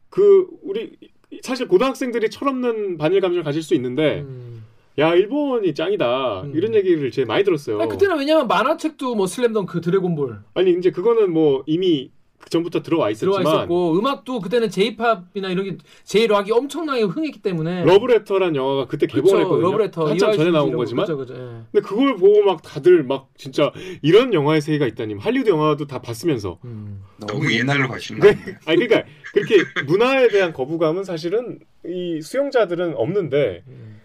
[0.09, 0.93] 그 우리
[1.41, 4.63] 사실 고등학생들이 철없는 반일 감정을 가질 수 있는데 음.
[4.97, 6.51] 야 일본이 짱이다 음.
[6.55, 7.81] 이런 얘기를 제가 많이 들었어요.
[7.81, 12.09] 아니, 그때는 왜냐면 만화책도 뭐 슬램덩크, 드래곤볼 아니 이제 그거는 뭐 이미
[12.43, 17.85] 그 전부터 들어와 들어와 있었지만 있었고 음악도 그때는 J-팝이나 이런 게 J-락이 엄청나게 흥했기 때문에
[17.85, 19.61] 러브레터란 영화가 그때 그쵸, 개봉했거든요.
[19.61, 21.37] 러브레터 한참 전에 나온 거, 거지만 그쵸, 그쵸, 예.
[21.71, 26.59] 근데 그걸 보고 막 다들 막 진짜 이런 영화의 세계가 있다니 할리우드 영화도 다 봤으면서
[26.65, 27.01] 음.
[27.25, 28.33] 너무 옛날로 가시는 네.
[28.33, 28.57] 거예요.
[28.65, 29.55] 아니 그러니까 그렇게
[29.87, 34.01] 문화에 대한 거부감은 사실은 이 수용자들은 없는데 음.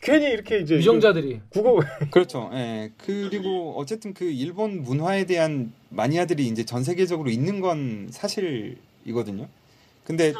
[0.00, 1.80] 괜히 이렇게 이제 유정자들이 국어
[2.10, 2.50] 그렇죠.
[2.52, 2.92] 예.
[2.98, 9.48] 그리고 어쨌든 그 일본 문화에 대한 마니아들이 이제 전 세계적으로 있는 건 사실이거든요.
[10.04, 10.32] 근데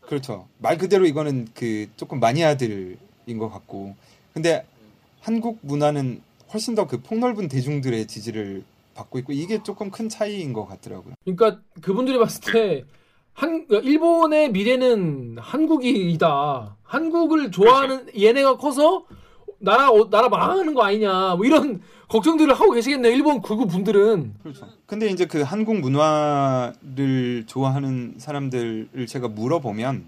[0.00, 0.48] 그렇죠.
[0.58, 3.94] 말 그대로 이거는 그 조금 마니아들인 것 같고.
[4.32, 4.64] 근데
[5.20, 8.64] 한국 문화는 훨씬 더 그 폭넓은 대중들의 지지를
[8.94, 11.14] 받고 있고 이게 조금 큰 차이인 것 같더라고요.
[11.24, 12.84] 그러니까 그분들이 봤을 때
[13.32, 16.76] 한, 일본의 미래는 한국이다.
[16.90, 19.04] 한국을 좋아하는 얘네가 커서
[19.60, 21.36] 나라, 어, 나라 망하는 거 아니냐.
[21.36, 23.12] 뭐 이런 걱정들을 하고 계시겠네요.
[23.14, 24.34] 일본 극우 분들은.
[24.42, 24.66] 그렇죠.
[24.86, 30.04] 근데 이제 그 한국 문화를 좋아하는 사람들을 제가 물어보면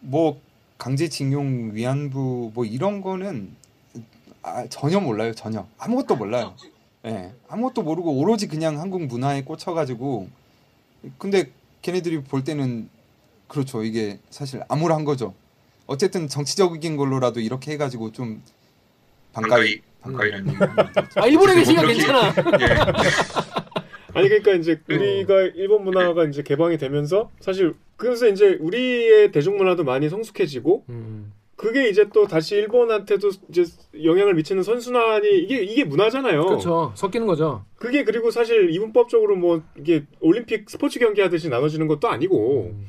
[0.00, 0.40] 뭐
[0.78, 3.54] 강제징용 위안부 뭐 이런 거는
[4.42, 5.34] 아, 전혀 몰라요.
[5.34, 6.54] 전혀 아무것도 몰라요.
[7.04, 10.28] 예, 아무것도 모르고 오로지 그냥 한국 문화에 꽂혀가지고
[11.18, 11.50] 근데
[11.82, 12.88] 걔네들이 볼 때는
[13.48, 13.82] 그렇죠.
[13.84, 15.34] 이게 사실 암울한 거죠.
[15.86, 18.42] 어쨌든 정치적인 걸로라도 이렇게 해가지고 좀
[19.32, 20.58] 반가이 반가이 반가이라는 얘기.
[21.16, 22.34] 아, 일본에 계시니까 그렇게- 괜찮아.
[22.60, 22.66] 예.
[24.14, 30.08] 아니 그러니까 이제 우리가 일본 문화가 이제 개방이 되면서 사실 그래서 이제 우리의 대중문화도 많이
[30.08, 31.32] 성숙해지고 음.
[31.56, 33.64] 그게 이제 또 다시 일본한테도 이제
[34.04, 36.44] 영향을 미치는 선순환이 이게 이게 문화잖아요.
[36.46, 36.92] 그렇죠.
[36.94, 37.64] 섞이는 거죠.
[37.76, 42.86] 그게 그리고 사실 이분법적으로 뭐 이게 올림픽 스포츠 경기 하듯이 나눠지는 것도 아니고 음.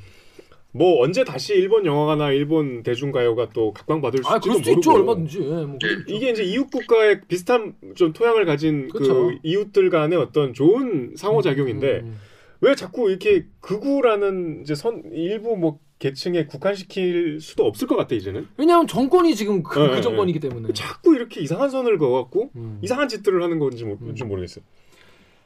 [0.74, 4.92] 뭐 언제 다시 일본 영화나 일본 대중가요가 또 각광받을 아, 수도 수도 있죠.
[4.92, 5.40] 모르고 얼마든지.
[5.42, 6.14] 예, 뭐 예.
[6.14, 9.32] 이게 이제 이웃 국가의 비슷한 좀 토양을 가진 그 그쵸.
[9.44, 12.18] 이웃들 간의 어떤 좋은 상호작용인데 음,
[12.62, 18.48] 왜 자꾸 이렇게 극우라는 이제 선 일부 뭐 계층에 국한시킬 수도 없을 것 같아 이제는
[18.58, 20.74] 왜냐하면 정권이 지금 그, 네, 그 네, 정권이기 때문에.
[20.74, 22.78] 자꾸 이렇게 이상한 선을 그어갖고 음.
[22.84, 24.14] 이상한 짓들을 하는 건지 모- 음.
[24.14, 24.64] 좀 모르겠어요.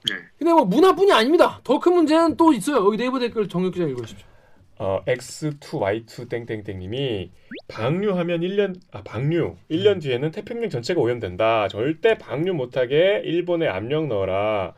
[0.10, 0.16] 네.
[0.40, 1.62] 근데 뭐 문화뿐이 아닙니다.
[1.64, 2.84] 더 큰 문제는 또 있어요.
[2.86, 4.28] 여기 네이버 댓글 정혁 기자 읽어주십시오.
[4.82, 7.30] 어, X2Y2 땡땡땡님이
[7.68, 11.68] 방류하면 1년 아 방류 1년 뒤에는 태평양 전체가 오염된다.
[11.68, 14.74] 절대 방류 못하게 일본에 압력 넣어라.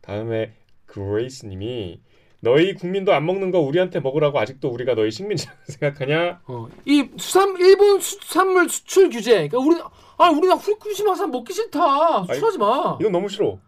[0.00, 0.54] 다음에
[0.86, 2.00] 그레이스님이
[2.40, 6.40] 너희 국민도 안 먹는 거 우리한테 먹으라고 아직도 우리가 너희 식민지라고 생각하냐?
[6.46, 9.46] 어, 이 수산 일본 수산물 수출 규제.
[9.46, 9.78] 그러니까 우리
[10.16, 12.24] 아 우리가 후쿠시마 산 먹기 싫다.
[12.32, 12.96] 수출하지 마.
[12.98, 13.58] 이건 너무 싫어.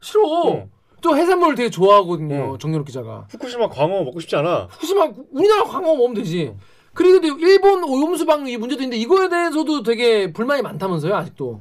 [0.00, 0.22] 싫어.
[0.26, 0.68] 어.
[1.00, 2.52] 또 해산물 되게 좋아하거든요.
[2.54, 2.58] 응.
[2.58, 3.26] 정연욱 기자가.
[3.30, 4.68] 후쿠시마 광어 먹고 싶지 않아.
[4.70, 6.54] 후쿠시마 우리나라 광어 먹으면 되지.
[6.94, 11.60] 그리고 일본 오염수 방류 이 문제도 있는데 이거에 대해서도 되게 불만이 많다면서요 아직도.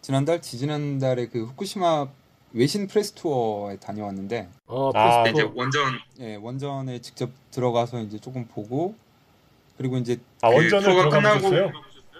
[0.00, 2.08] 지난달 지지난달에 그 후쿠시마
[2.52, 5.52] 외신 press tour에 다녀왔는데 어, 아, 프레스 이제 투어.
[5.54, 5.82] 원전
[6.20, 8.94] 예, 원전에 직접 들어가서 이제 조금 보고
[9.76, 11.72] 그리고 이제 아 그 원전을 투어가 끝나고 보셨어요?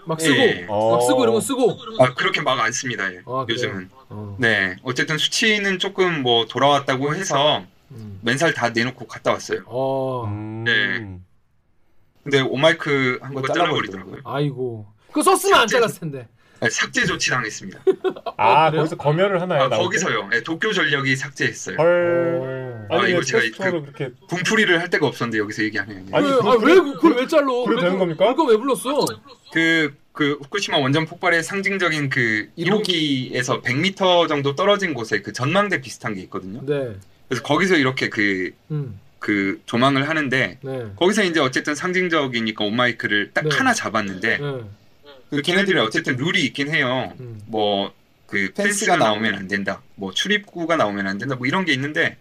[0.05, 0.65] 막 쓰고 예.
[0.69, 1.77] 막 쓰고 이런 거 쓰고.
[1.99, 3.11] 아 그렇게 막 안 씁니다.
[3.13, 3.21] 예.
[3.25, 3.45] 아?
[3.49, 4.37] 요즘은 어.
[4.39, 8.19] 네 어쨌든 수치는 조금 뭐 돌아왔다고 해서 음.
[8.23, 9.61] 맨살 다 내놓고 갔다 왔어요.
[9.65, 10.25] 어.
[10.27, 10.63] 음.
[10.65, 11.19] 네.
[12.23, 14.21] 근데 오마이크 한 거 잘라버리더라고요.
[14.23, 14.85] 아이고.
[15.07, 16.27] 그거 썼으면 안 잘랐을 텐데.
[16.61, 17.79] 네, 삭제 조치 당했습니다.
[18.37, 18.81] 아 그래요?
[18.83, 19.63] 거기서 검열을 하나요?
[19.63, 19.69] 아?
[19.69, 20.29] 거기서요.
[20.29, 21.77] 네, 도쿄 전력이 삭제했어요.
[21.77, 22.87] 헐.
[22.89, 22.95] 어.
[22.95, 26.03] 아니 아, 왜 이거 제가 테스트로 그렇게 분풀이를 할 데가 없었는데 여기서 얘기하네요.
[26.13, 27.45] 아니, 왜, 그- 아, 왜 그걸 왜 잘라?
[27.65, 28.27] 그래도 되는 겁니까?
[28.33, 29.05] 그거 왜 불렀어?
[29.55, 36.13] 그, 그 후쿠시마 원전 폭발의 상징적인 그 1호기에서 100m 정도 떨어진 곳에 그 전망대 비슷한
[36.13, 36.59] 게 있거든요.
[36.65, 36.93] 네.
[37.29, 38.99] 그래서 거기서 이렇게 그, 음.
[39.19, 40.85] 그 조망을 하는데 네.
[40.97, 43.55] 거기서 이제 어쨌든 상징적이니까 온마이크를 딱 네.
[43.55, 44.61] 하나 잡았는데 네.
[45.29, 47.13] 그 걔네들이 어쨌든 룰이 있긴 해요.
[47.21, 47.39] 음.
[47.45, 49.81] 뭐그 펜스가 나오면 안 된다.
[49.95, 51.35] 뭐 출입구가 나오면 안 된다.
[51.35, 52.17] 뭐 이런 게 있는데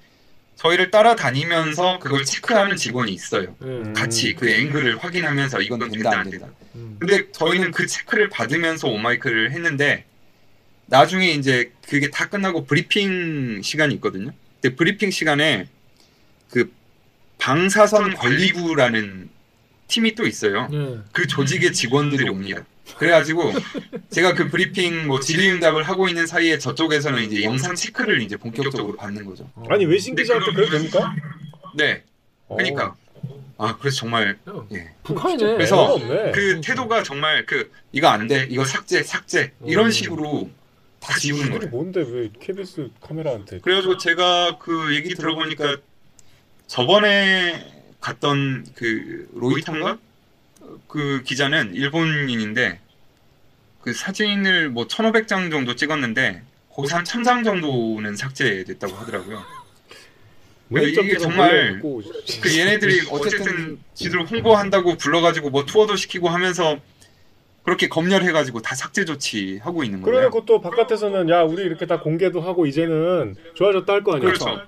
[0.56, 3.54] 저희를 따라다니면서 그걸 체크하는 직원이 있어요.
[3.60, 3.66] 네.
[3.66, 3.92] 음.
[3.92, 6.48] 같이 그 앵글을 확인하면서 이건 된다 안 된다.
[6.74, 6.96] 음.
[6.98, 10.04] 근데 저희는 그 체크를 받으면서 오마이크를 했는데
[10.86, 14.32] 나중에 이제 그게 다 끝나고 브리핑 시간이 있거든요.
[14.60, 15.68] 근데 브리핑 시간에
[16.50, 16.72] 그
[17.38, 19.28] 방사선 관리부라는
[19.88, 20.68] 팀이 또 있어요.
[20.68, 20.98] 네.
[21.12, 22.64] 그 조직의 직원들이 옵니다.
[22.98, 23.52] 그래가지고
[24.10, 29.24] 제가 그 브리핑 뭐 질의응답을 하고 있는 사이에 저쪽에서는 이제 영상 체크를 이제 본격적으로 받는
[29.24, 29.50] 거죠.
[29.54, 29.64] 어.
[29.68, 31.14] 아니 외신 기자한테 그래도 됩니까?
[31.76, 32.02] 네,
[32.48, 32.56] 어.
[32.56, 32.94] 그러니까
[33.56, 34.90] 아 그래서 정말 야, 예.
[35.02, 35.54] 북한이네.
[35.54, 35.98] 그래서.
[36.32, 39.90] 그 태도가 정말 그 이거 안 돼, 이거 삭제, 삭제 이런 음.
[39.90, 40.50] 식으로
[41.00, 41.70] 다 지우는 이들이 거예요.
[41.70, 45.76] 뭔데 왜 KBS 카메라한테 그래가지고 제가 그 얘기 들어보니까
[46.66, 47.70] 저번에
[48.00, 49.98] 갔던 그 로이터인가
[50.88, 52.80] 그 기자는 일본인인데
[53.82, 59.42] 그 사진을 뭐 1,500장 정도 찍었는데 거기서 한 1,000장 정도는 삭제됐다고 하더라고요.
[60.70, 66.78] 이게 정말 그 얘네들이 어쨌든 지들 홍보한다고 불러가지고 뭐 투어도 시키고 하면서
[67.64, 70.30] 그렇게 검열해가지고 다 삭제 조치 하고 있는 거예요.
[70.30, 74.26] 그러니까 또 바깥에서는 야 우리 이렇게 다 공개도 하고 이제는 좋아졌다 할 거 아니야.
[74.26, 74.62] 그렇죠.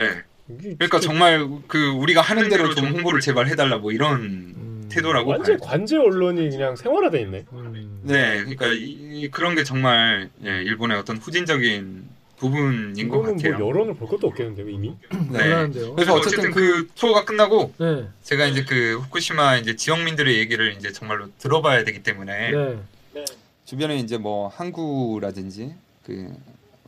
[0.00, 0.22] 예.
[0.48, 4.79] 이게 그러니까 정말 그 우리가 하는 대로 좀 홍보를 제발 해달라 뭐 이런 음.
[4.90, 5.58] 태도라고 완전.
[5.58, 7.44] 관제 언론이 그냥 생활화돼 있네.
[7.52, 8.00] 음.
[8.04, 8.78] 네, 그러니까 이,
[9.22, 13.58] 이- 그런 게 정말 예, 일본의 어떤 후진적인 부분인 것 이거는 같아요.
[13.58, 14.94] 뭐 여론을 볼 것도 없겠는데 이미.
[15.30, 15.38] 네.
[15.38, 15.94] 대단한데요.
[15.94, 18.06] 그래서 어쨌든 그 투어가 끝나고 네.
[18.22, 23.24] 제가 이제 그 후쿠시마 이제 지역민들의 얘기를 이제 정말로 들어봐야 되기 때문에 네.
[23.66, 25.74] 주변에 이제 뭐 항구라든지
[26.04, 26.32] 그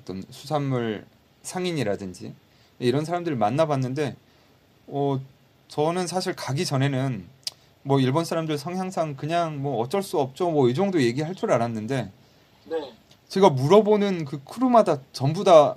[0.01, 1.05] 어떤 수산물
[1.43, 2.33] 상인이라든지
[2.79, 4.17] 이런 사람들을 만나봤는데
[4.89, 5.21] 어
[5.69, 7.25] 저는 사실 가기 전에는
[7.83, 12.11] 뭐 일본 사람들 성향상 그냥 뭐 어쩔 수 없죠 뭐 이 정도 얘기할 줄 알았는데
[13.29, 15.77] 제가 물어보는 그 크루마다 전부 다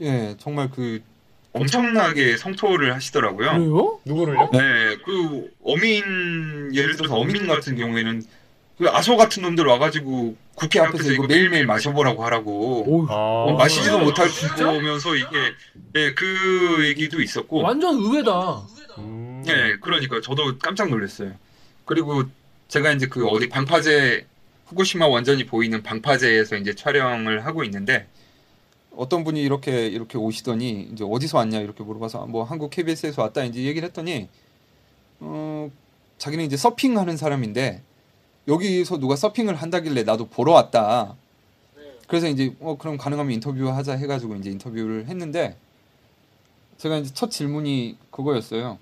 [0.00, 1.02] 예 정말 그
[1.52, 3.50] 엄청나게 성토를 하시더라고요.
[3.50, 3.98] 그래요?
[4.04, 4.48] 누구를요?
[4.52, 8.22] 네, 그 어민 예를 들어서 어민 같은 경우에는
[8.78, 13.06] 그 아소 같은 놈들 와가지고 국회 앞에서 이거 매일매일 마셔보라고 하라고 오.
[13.08, 14.28] 아, 어, 마시지도 못할?
[14.56, 15.26] 거면서 이게
[15.96, 18.62] 예, 그 얘기도 있었고 완전 의외다.
[18.98, 19.44] 음.
[19.48, 21.32] 예, 그러니까 저도 깜짝 놀랐어요.
[21.84, 22.22] 그리고
[22.68, 24.26] 제가 이제 그 어디 방파제
[24.66, 28.06] 후쿠시마 원전이 보이는 방파제에서 이제 촬영을 하고 있는데
[28.94, 33.62] 어떤 분이 이렇게 이렇게 오시더니 이제 어디서 왔냐 이렇게 물어봐서 뭐 한국 KBS에서 왔다 이제
[33.62, 34.28] 얘기를 했더니
[35.18, 35.70] 어
[36.18, 37.82] 자기는 이제 서핑하는 사람인데
[38.48, 41.14] 여기서 누가 서핑을 한다길래 나도 보러 왔다.
[42.06, 45.56] 그래서 이제 어 그럼 가능하면 인터뷰 하자 해가지고 이제 인터뷰를 했는데
[46.78, 48.78] 제가 이제 첫 질문이 그거였어요.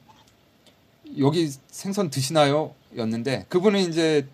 [1.18, 2.74] 여기 생선 드시나요?
[2.96, 4.26] 였는데 그분은 이제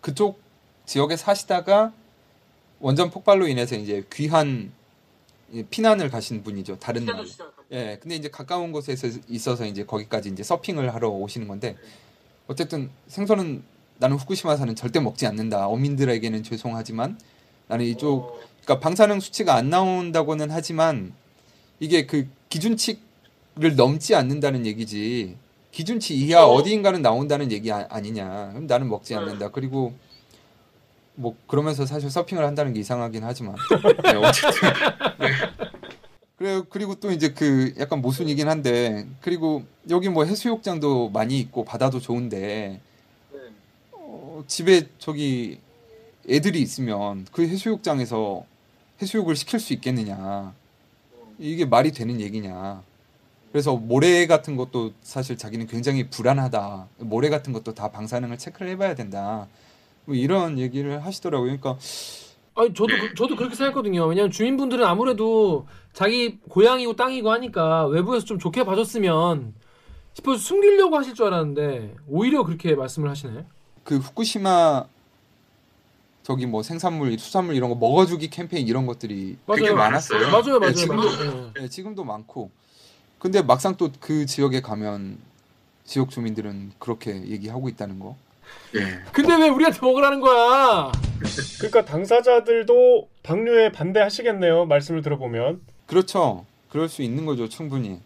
[0.00, 0.40] 그쪽
[0.86, 1.92] 지역에 사시다가
[2.80, 4.72] 원전 폭발로 인해서 이제 귀한
[5.52, 6.78] 이 피난을 가신 분이죠.
[6.78, 7.24] 다른 나라.
[7.72, 7.98] 예.
[8.00, 8.94] 근데 이제 가까운 곳에
[9.28, 11.76] 있어서 이제 거기까지 이제 서핑을 하러 오시는 건데
[12.46, 13.62] 어쨌든 생선은
[13.98, 15.66] 나는 후쿠시마 사는 절대 먹지 않는다.
[15.66, 17.18] 어민들에게는 죄송하지만
[17.66, 21.12] 나는 이쪽 그러니까 방사능 수치가 안 나온다고는 하지만
[21.80, 25.36] 이게 그 기준치를 넘지 않는다는 얘기지.
[25.72, 28.50] 기준치 이하 어디인가는 나온다는 얘기 아, 아니냐.
[28.50, 29.50] 그럼 나는 먹지 않는다.
[29.50, 29.94] 그리고
[31.14, 33.56] 뭐 그러면서 사실 서핑을 한다는 게 이상하긴 하지만
[34.04, 34.68] 네, 어쨌든
[36.36, 36.64] 그래요.
[36.70, 42.80] 그리고 또 이제 그 약간 모순이긴 한데 그리고 여기 뭐 해수욕장도 많이 있고 바다도 좋은데
[44.38, 45.58] 어, 집에 저기
[46.28, 48.44] 애들이 있으면 그 해수욕장에서
[49.02, 50.54] 해수욕을 시킬 수 있겠느냐
[51.40, 52.82] 이게 말이 되는 얘기냐
[53.50, 58.94] 그래서 모래 같은 것도 사실 자기는 굉장히 불안하다 모래 같은 것도 다 방사능을 체크를 해봐야
[58.94, 59.48] 된다
[60.04, 61.76] 뭐 이런 얘기를 하시더라고요 그러니까
[62.54, 63.00] 아니 저도 네.
[63.08, 64.04] 그- 저도 그렇게 생각했거든요.
[64.06, 69.54] 왜냐면 주민분들은 아무래도 자기 고향이고 땅이고 하니까 외부에서 좀 좋게 봐줬으면
[70.14, 73.44] 싶어서 숨기려고 하실 줄 알았는데 오히려 그렇게 말씀을 하시네.
[73.88, 74.84] 그 후쿠시마
[76.22, 80.30] 저기 뭐 생산물, 수산물 이런 거 먹어주기 캠페인 이런 것들이 되게 많았어요.
[80.30, 81.52] 맞아요, 맞아요, 네, 지금도 맞아요.
[81.56, 81.60] 예.
[81.62, 82.50] 네, 지금도 많고.
[83.18, 85.16] 근데 막상 또 그 지역에 가면
[85.86, 88.14] 지역 주민들은 그렇게 얘기하고 있다는 거.
[88.74, 89.00] 예.
[89.10, 90.92] 근데 왜 우리한테 먹으라는 거야?
[91.56, 94.66] 그러니까 당사자들도 방류에 반대하시겠네요.
[94.66, 95.62] 말씀을 들어보면.
[95.86, 96.44] 그렇죠.
[96.68, 98.02] 그럴 수 있는 거죠, 충분히.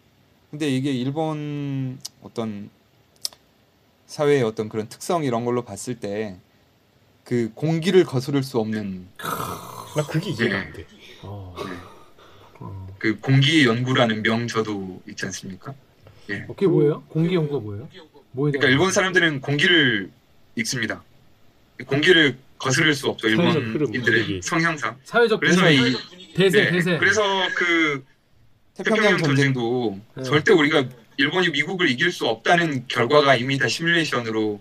[0.52, 2.70] 근데 이게 일본 어떤
[4.12, 6.38] 사회의 어떤 그런 특성 이런 걸로 봤을 때
[7.24, 10.86] 그 공기를 거스를 수 없는 나 그게 이해가 안 돼.
[11.22, 11.54] 어.
[12.98, 15.74] 그 공기 연구라는 명저도 있지 않습니까?
[16.26, 17.02] 그게 뭐예요?
[17.08, 17.88] 공기 연구가 뭐예요?
[18.34, 18.68] 그러니까?
[18.68, 20.10] 일본 사람들은 공기를
[20.56, 21.02] 읽습니다.
[21.86, 23.28] 공기를 거스를 수 없죠.
[23.28, 24.42] 일본인들의 분위기.
[24.42, 24.96] 성향상.
[25.04, 26.98] 사회적 그래서 대세, 이 대세, 네, 대세.
[26.98, 27.22] 그래서
[27.56, 28.04] 그
[28.74, 30.22] 태평양 전쟁도 네.
[30.22, 30.88] 절대 우리가
[31.18, 34.60] 일본이 미국을 이길 수 없다는 결과가 이미 다 시뮬레이션으로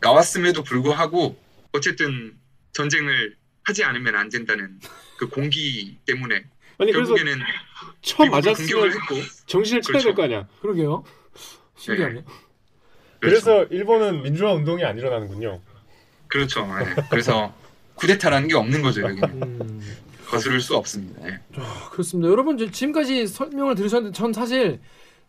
[0.00, 1.36] 나왔음에도 불구하고
[1.72, 2.34] 어쨌든
[2.72, 4.78] 전쟁을 하지 않으면 안 된다는
[5.18, 6.44] 그 공기 때문에
[6.78, 7.44] 아니 그래서 결국에는
[8.02, 9.16] 처음 맞았으면 했고
[9.46, 10.14] 정신을 차려야 될 그렇죠.
[10.14, 10.48] 거 아니야.
[10.62, 11.04] 그러게요.
[11.76, 12.24] 신기하네.
[13.20, 15.60] 그래서 일본은 민주화 운동이 안 일어나는군요.
[16.28, 16.68] 그렇죠.
[16.80, 16.94] 예.
[17.10, 17.52] 그래서
[17.94, 19.96] 쿠데타라는 게 없는 거죠 여기는 음.
[20.26, 21.26] 거스를 수 없습니다.
[21.28, 21.40] 예.
[21.56, 22.30] 아, 그렇습니다.
[22.30, 24.78] 여러분 저- 지금까지 설명을 들으셨는데 전 사실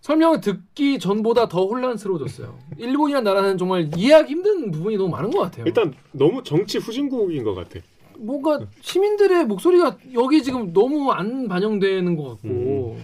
[0.01, 2.57] 설명을 듣기 전보다 더 혼란스러워졌어요.
[2.77, 5.65] 일본이라는 나라는 정말 이해하기 힘든 부분이 너무 많은 것 같아요.
[5.65, 7.79] 일단 너무 정치 후진국인 것 같아.
[8.17, 12.97] 뭔가 시민들의 목소리가 여기 지금 너무 안 반영되는 것 같고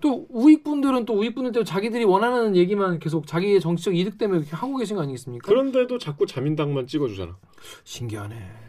[0.00, 4.76] 또 우익분들은 또 우익분들 때문에 자기들이 원하는 얘기만 계속 자기의 정치적 이득 때문에 이렇게 하고
[4.76, 5.46] 계신 거 아니겠습니까?
[5.48, 7.36] 그런데도 자꾸 자민당만 찍어주잖아.
[7.84, 8.61] 신기하네.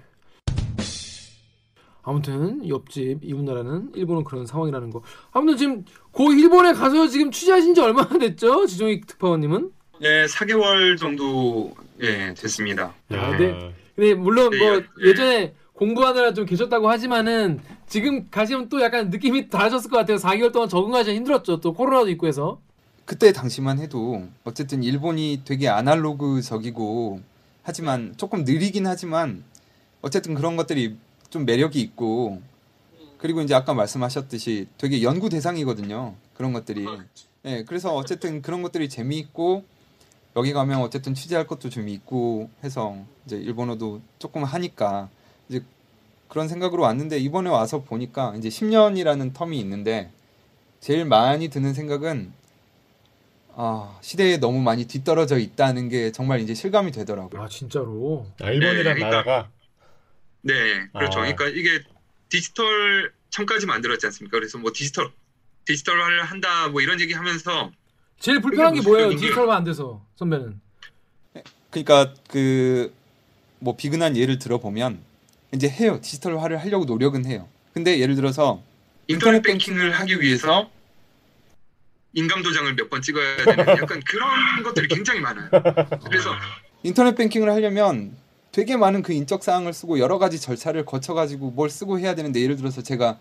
[2.04, 5.02] 아무튼 옆집 이웃 나라는 일본은 그런 상황이라는 거.
[5.32, 8.66] 아무튼 지금 고 일본에 가서 지금 취재하신 지 얼마나 됐죠?
[8.68, 9.72] 지종익 특파원님은?
[10.02, 12.94] 예, 4개월 정도 예, 됐습니다.
[13.12, 13.74] 야, 네.
[13.96, 15.10] 근데 물론 네, 뭐 예.
[15.10, 20.18] 예전에 공부하느라 좀 계셨다고 하지만은 지금 가시면 또 약간 느낌이 달라졌을 것 같아요.
[20.18, 21.62] 4개월 동안 적응하기 힘들었죠.
[21.62, 22.60] 또 코로나도 있고 해서.
[23.06, 27.22] 그때 당시만 해도 어쨌든 일본이 되게 아날로그적이고
[27.64, 29.44] 하지만 조금 느리긴 하지만
[30.02, 30.98] 어쨌든 그런 것들이
[31.34, 32.44] 좀 매력이 있고
[33.18, 36.14] 그리고 이제 아까 말씀하셨듯이 되게 연구 대상이거든요.
[36.36, 36.86] 그런 것들이.
[37.46, 39.64] 예, 그래서 어쨌든 그런 것들이 재미있고
[40.36, 45.10] 여기 가면 어쨌든 취재할 것도 좀 있고 해서 이제 일본어도 조금 하니까
[45.50, 45.64] 이제
[46.28, 50.12] 그런 생각으로 왔는데 이번에 와서 보니까 이제 10년이라는 텀이 있는데
[50.82, 52.32] 제일 많이 드는 생각은
[53.56, 57.42] 아, 시대에 너무 많이 뒤떨어져 있다는 게 정말 이제 실감이 되더라고요.
[57.42, 58.28] 아 진짜로.
[58.40, 59.50] 아, 일본이란 네, 그러니까- 나라가
[60.44, 61.20] 네, 그렇죠.
[61.20, 61.34] 아.
[61.34, 61.84] 그러니까 이게
[62.30, 64.38] 디지털 청까지 만들었지 않습니까?
[64.38, 65.10] 그래서 뭐 디지털
[65.66, 67.72] 디지털화를 한다 뭐 이런 얘기 하면서
[68.20, 69.10] 제일 불편한 게 그게 뭐예요?
[69.10, 70.62] 디지털화 안 돼서 선배는.
[71.72, 72.94] 그러니까 그
[73.60, 75.00] 뭐 비근한 예를 들어보면
[75.54, 75.98] 이제 해요.
[76.02, 77.48] 디지털화를 하려고 노력은 해요.
[77.74, 78.62] 근데 예를 들어서
[79.08, 80.70] 인터넷 뱅킹을 하기 위해서
[82.14, 85.50] 인감 도장을 몇 번 찍어야 되는 약간 그런 것들이 굉장히 많아요.
[86.04, 86.36] 그래서
[86.84, 88.18] 인터넷 뱅킹을 하려면
[88.54, 92.40] 되게 많은 그 인적 사항을 쓰고 여러 가지 절차를 거쳐 가지고 뭘 쓰고 해야 되는데
[92.40, 93.18] 예를 들어서 제가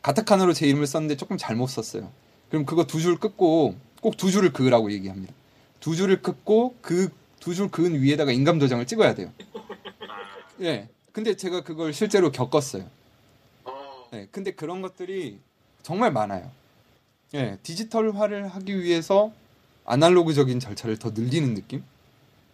[0.00, 2.10] 가타카나로 제 이름을 썼는데 조금 잘못 썼어요.
[2.50, 5.32] 그럼 그거 두 줄 긋고 꼭 두 줄을 그으라고 얘기합니다.
[5.78, 9.30] 두 줄을 긋고 그 두 줄 그은 위에다가 인감 도장을 찍어야 돼요.
[10.62, 10.88] 예.
[11.12, 12.88] 근데 제가 그걸 실제로 겪었어요.
[14.14, 14.26] 예.
[14.30, 15.38] 근데 그런 것들이
[15.82, 16.50] 정말 많아요.
[17.34, 17.58] 예.
[17.62, 19.32] 디지털화를 하기 위해서
[19.84, 21.82] 아날로그적인 절차를 더 늘리는 느낌?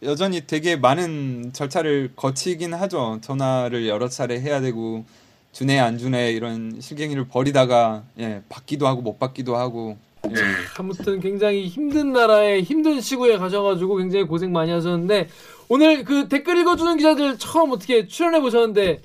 [0.02, 3.18] 여전히 되게 많은 절차를 거치긴 하죠.
[3.20, 5.04] 전화를 여러 차례 해야 되고
[5.52, 9.96] 주네 안 주네 이런 실갱이를 벌이다가 예, 받기도 하고 못 받기도 하고
[10.26, 10.34] 예.
[10.34, 10.40] 네.
[10.76, 15.28] 아무튼 굉장히 힘든 나라에 힘든 시구에 가셔가지고 굉장히 고생 많이 하셨는데
[15.68, 19.00] 오늘 그 댓글 읽어주는 기자들 처음 어떻게 출연해 보셨는데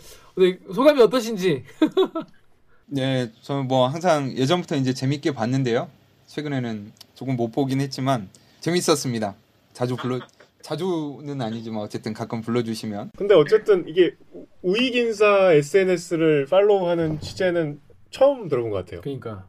[0.73, 1.63] 소감이 어떠신지?
[2.85, 5.89] 네, 저는 뭐 항상 예전부터 이제 재밌게 봤는데요.
[6.27, 8.29] 최근에는 조금 못 보긴 했지만
[8.59, 9.35] 재밌었습니다.
[9.73, 10.19] 자주 불러
[10.63, 18.47] 자주는 아니지만 어쨌든 가끔 불러주시면 근데 어쨌든 이게 우- 우익 인사 SNS를 팔로우하는 취재는 처음
[18.47, 19.01] 들어본 것 같아요.
[19.01, 19.45] 그러니까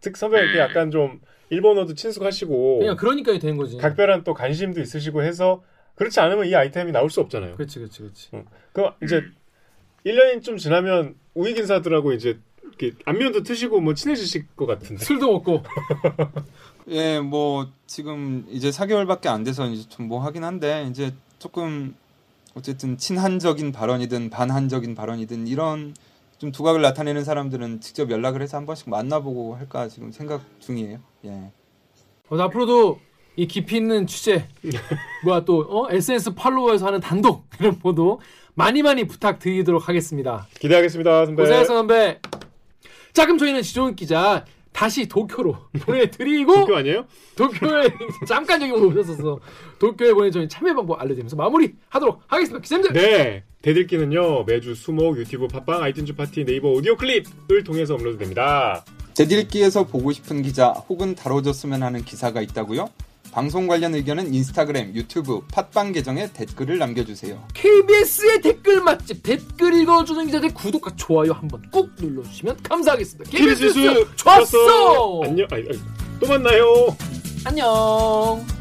[0.00, 1.20] 특 선배 이렇게 약간 좀
[1.50, 3.76] 일본어도 친숙하시고 그냥 그러니까 된 거지.
[3.76, 5.62] 각별한 또 관심도 있으시고 해서
[5.96, 7.56] 그렇지 않으면 이 아이템이 나올 수 없잖아요.
[7.56, 8.30] 그렇지, 그렇지, 그렇지.
[8.72, 9.22] 그 이제
[10.04, 15.02] 1년이 좀 지나면 우익 인사들하고 이제 이렇게 안면도 트시고 뭐 친해지실 것 같은데.
[15.04, 15.62] 술도 먹고.
[16.88, 21.94] 예, 뭐 지금 이제 4개월밖에 안 돼서 이제 좀 뭐 하긴 한데 이제 조금
[22.54, 25.94] 어쨌든 친한적인 발언이든 반한적인 발언이든 이런
[26.38, 30.98] 좀 두각을 나타내는 사람들은 직접 연락을 해서 한 번씩 만나보고 할까 지금 생각 중이에요.
[31.24, 31.50] 예.
[32.28, 33.00] 어, 앞으로도
[33.36, 34.48] 이 깊이 있는 취재
[35.24, 35.90] 뭐야 또 어?
[35.90, 38.20] SNS 팔로워에서 하는 단독 이런 보도
[38.54, 40.46] 많이 많이 부탁드리도록 하겠습니다.
[40.60, 41.42] 기대하겠습니다, 선배.
[41.42, 42.20] 고생했어 선배.
[43.12, 44.44] 자 그럼 저희는 지종훈 기자
[44.76, 47.06] 다시 도쿄로 보내드리고 도쿄 아니에요?
[47.34, 47.88] 도쿄에
[48.28, 49.40] 잠깐 여기 오셨어서
[49.78, 52.60] 도쿄에 보내 저희 참여 방법 알려드리면서 마무리하도록 하겠습니다.
[52.62, 52.92] 기자님들.
[52.92, 53.44] 네.
[53.62, 58.84] 댓읽기는요 매주 수목 유튜브 팟빵 아이튠즈 팟티 네이버 오디오 클립을 통해서 업로드됩니다.
[59.16, 62.90] 댓읽기에서 보고 싶은 기자 혹은 다뤄줬으면 하는 기사가 있다고요?
[63.36, 67.46] 방송 관련 의견은 인스타그램, 유튜브, 팟빵 계정에 댓글을 남겨주세요.
[67.52, 73.30] KBS의 댓글 맛집 댓글 읽어주는 기자들 구독과 좋아요 한번 꾹 눌러주시면 감사하겠습니다.
[73.30, 75.20] KBS KBS 뉴스 좋았어.
[75.24, 75.46] 안녕.
[75.50, 75.78] 아니, 아니,
[76.18, 76.96] 또 만나요.
[77.44, 78.55] 안녕.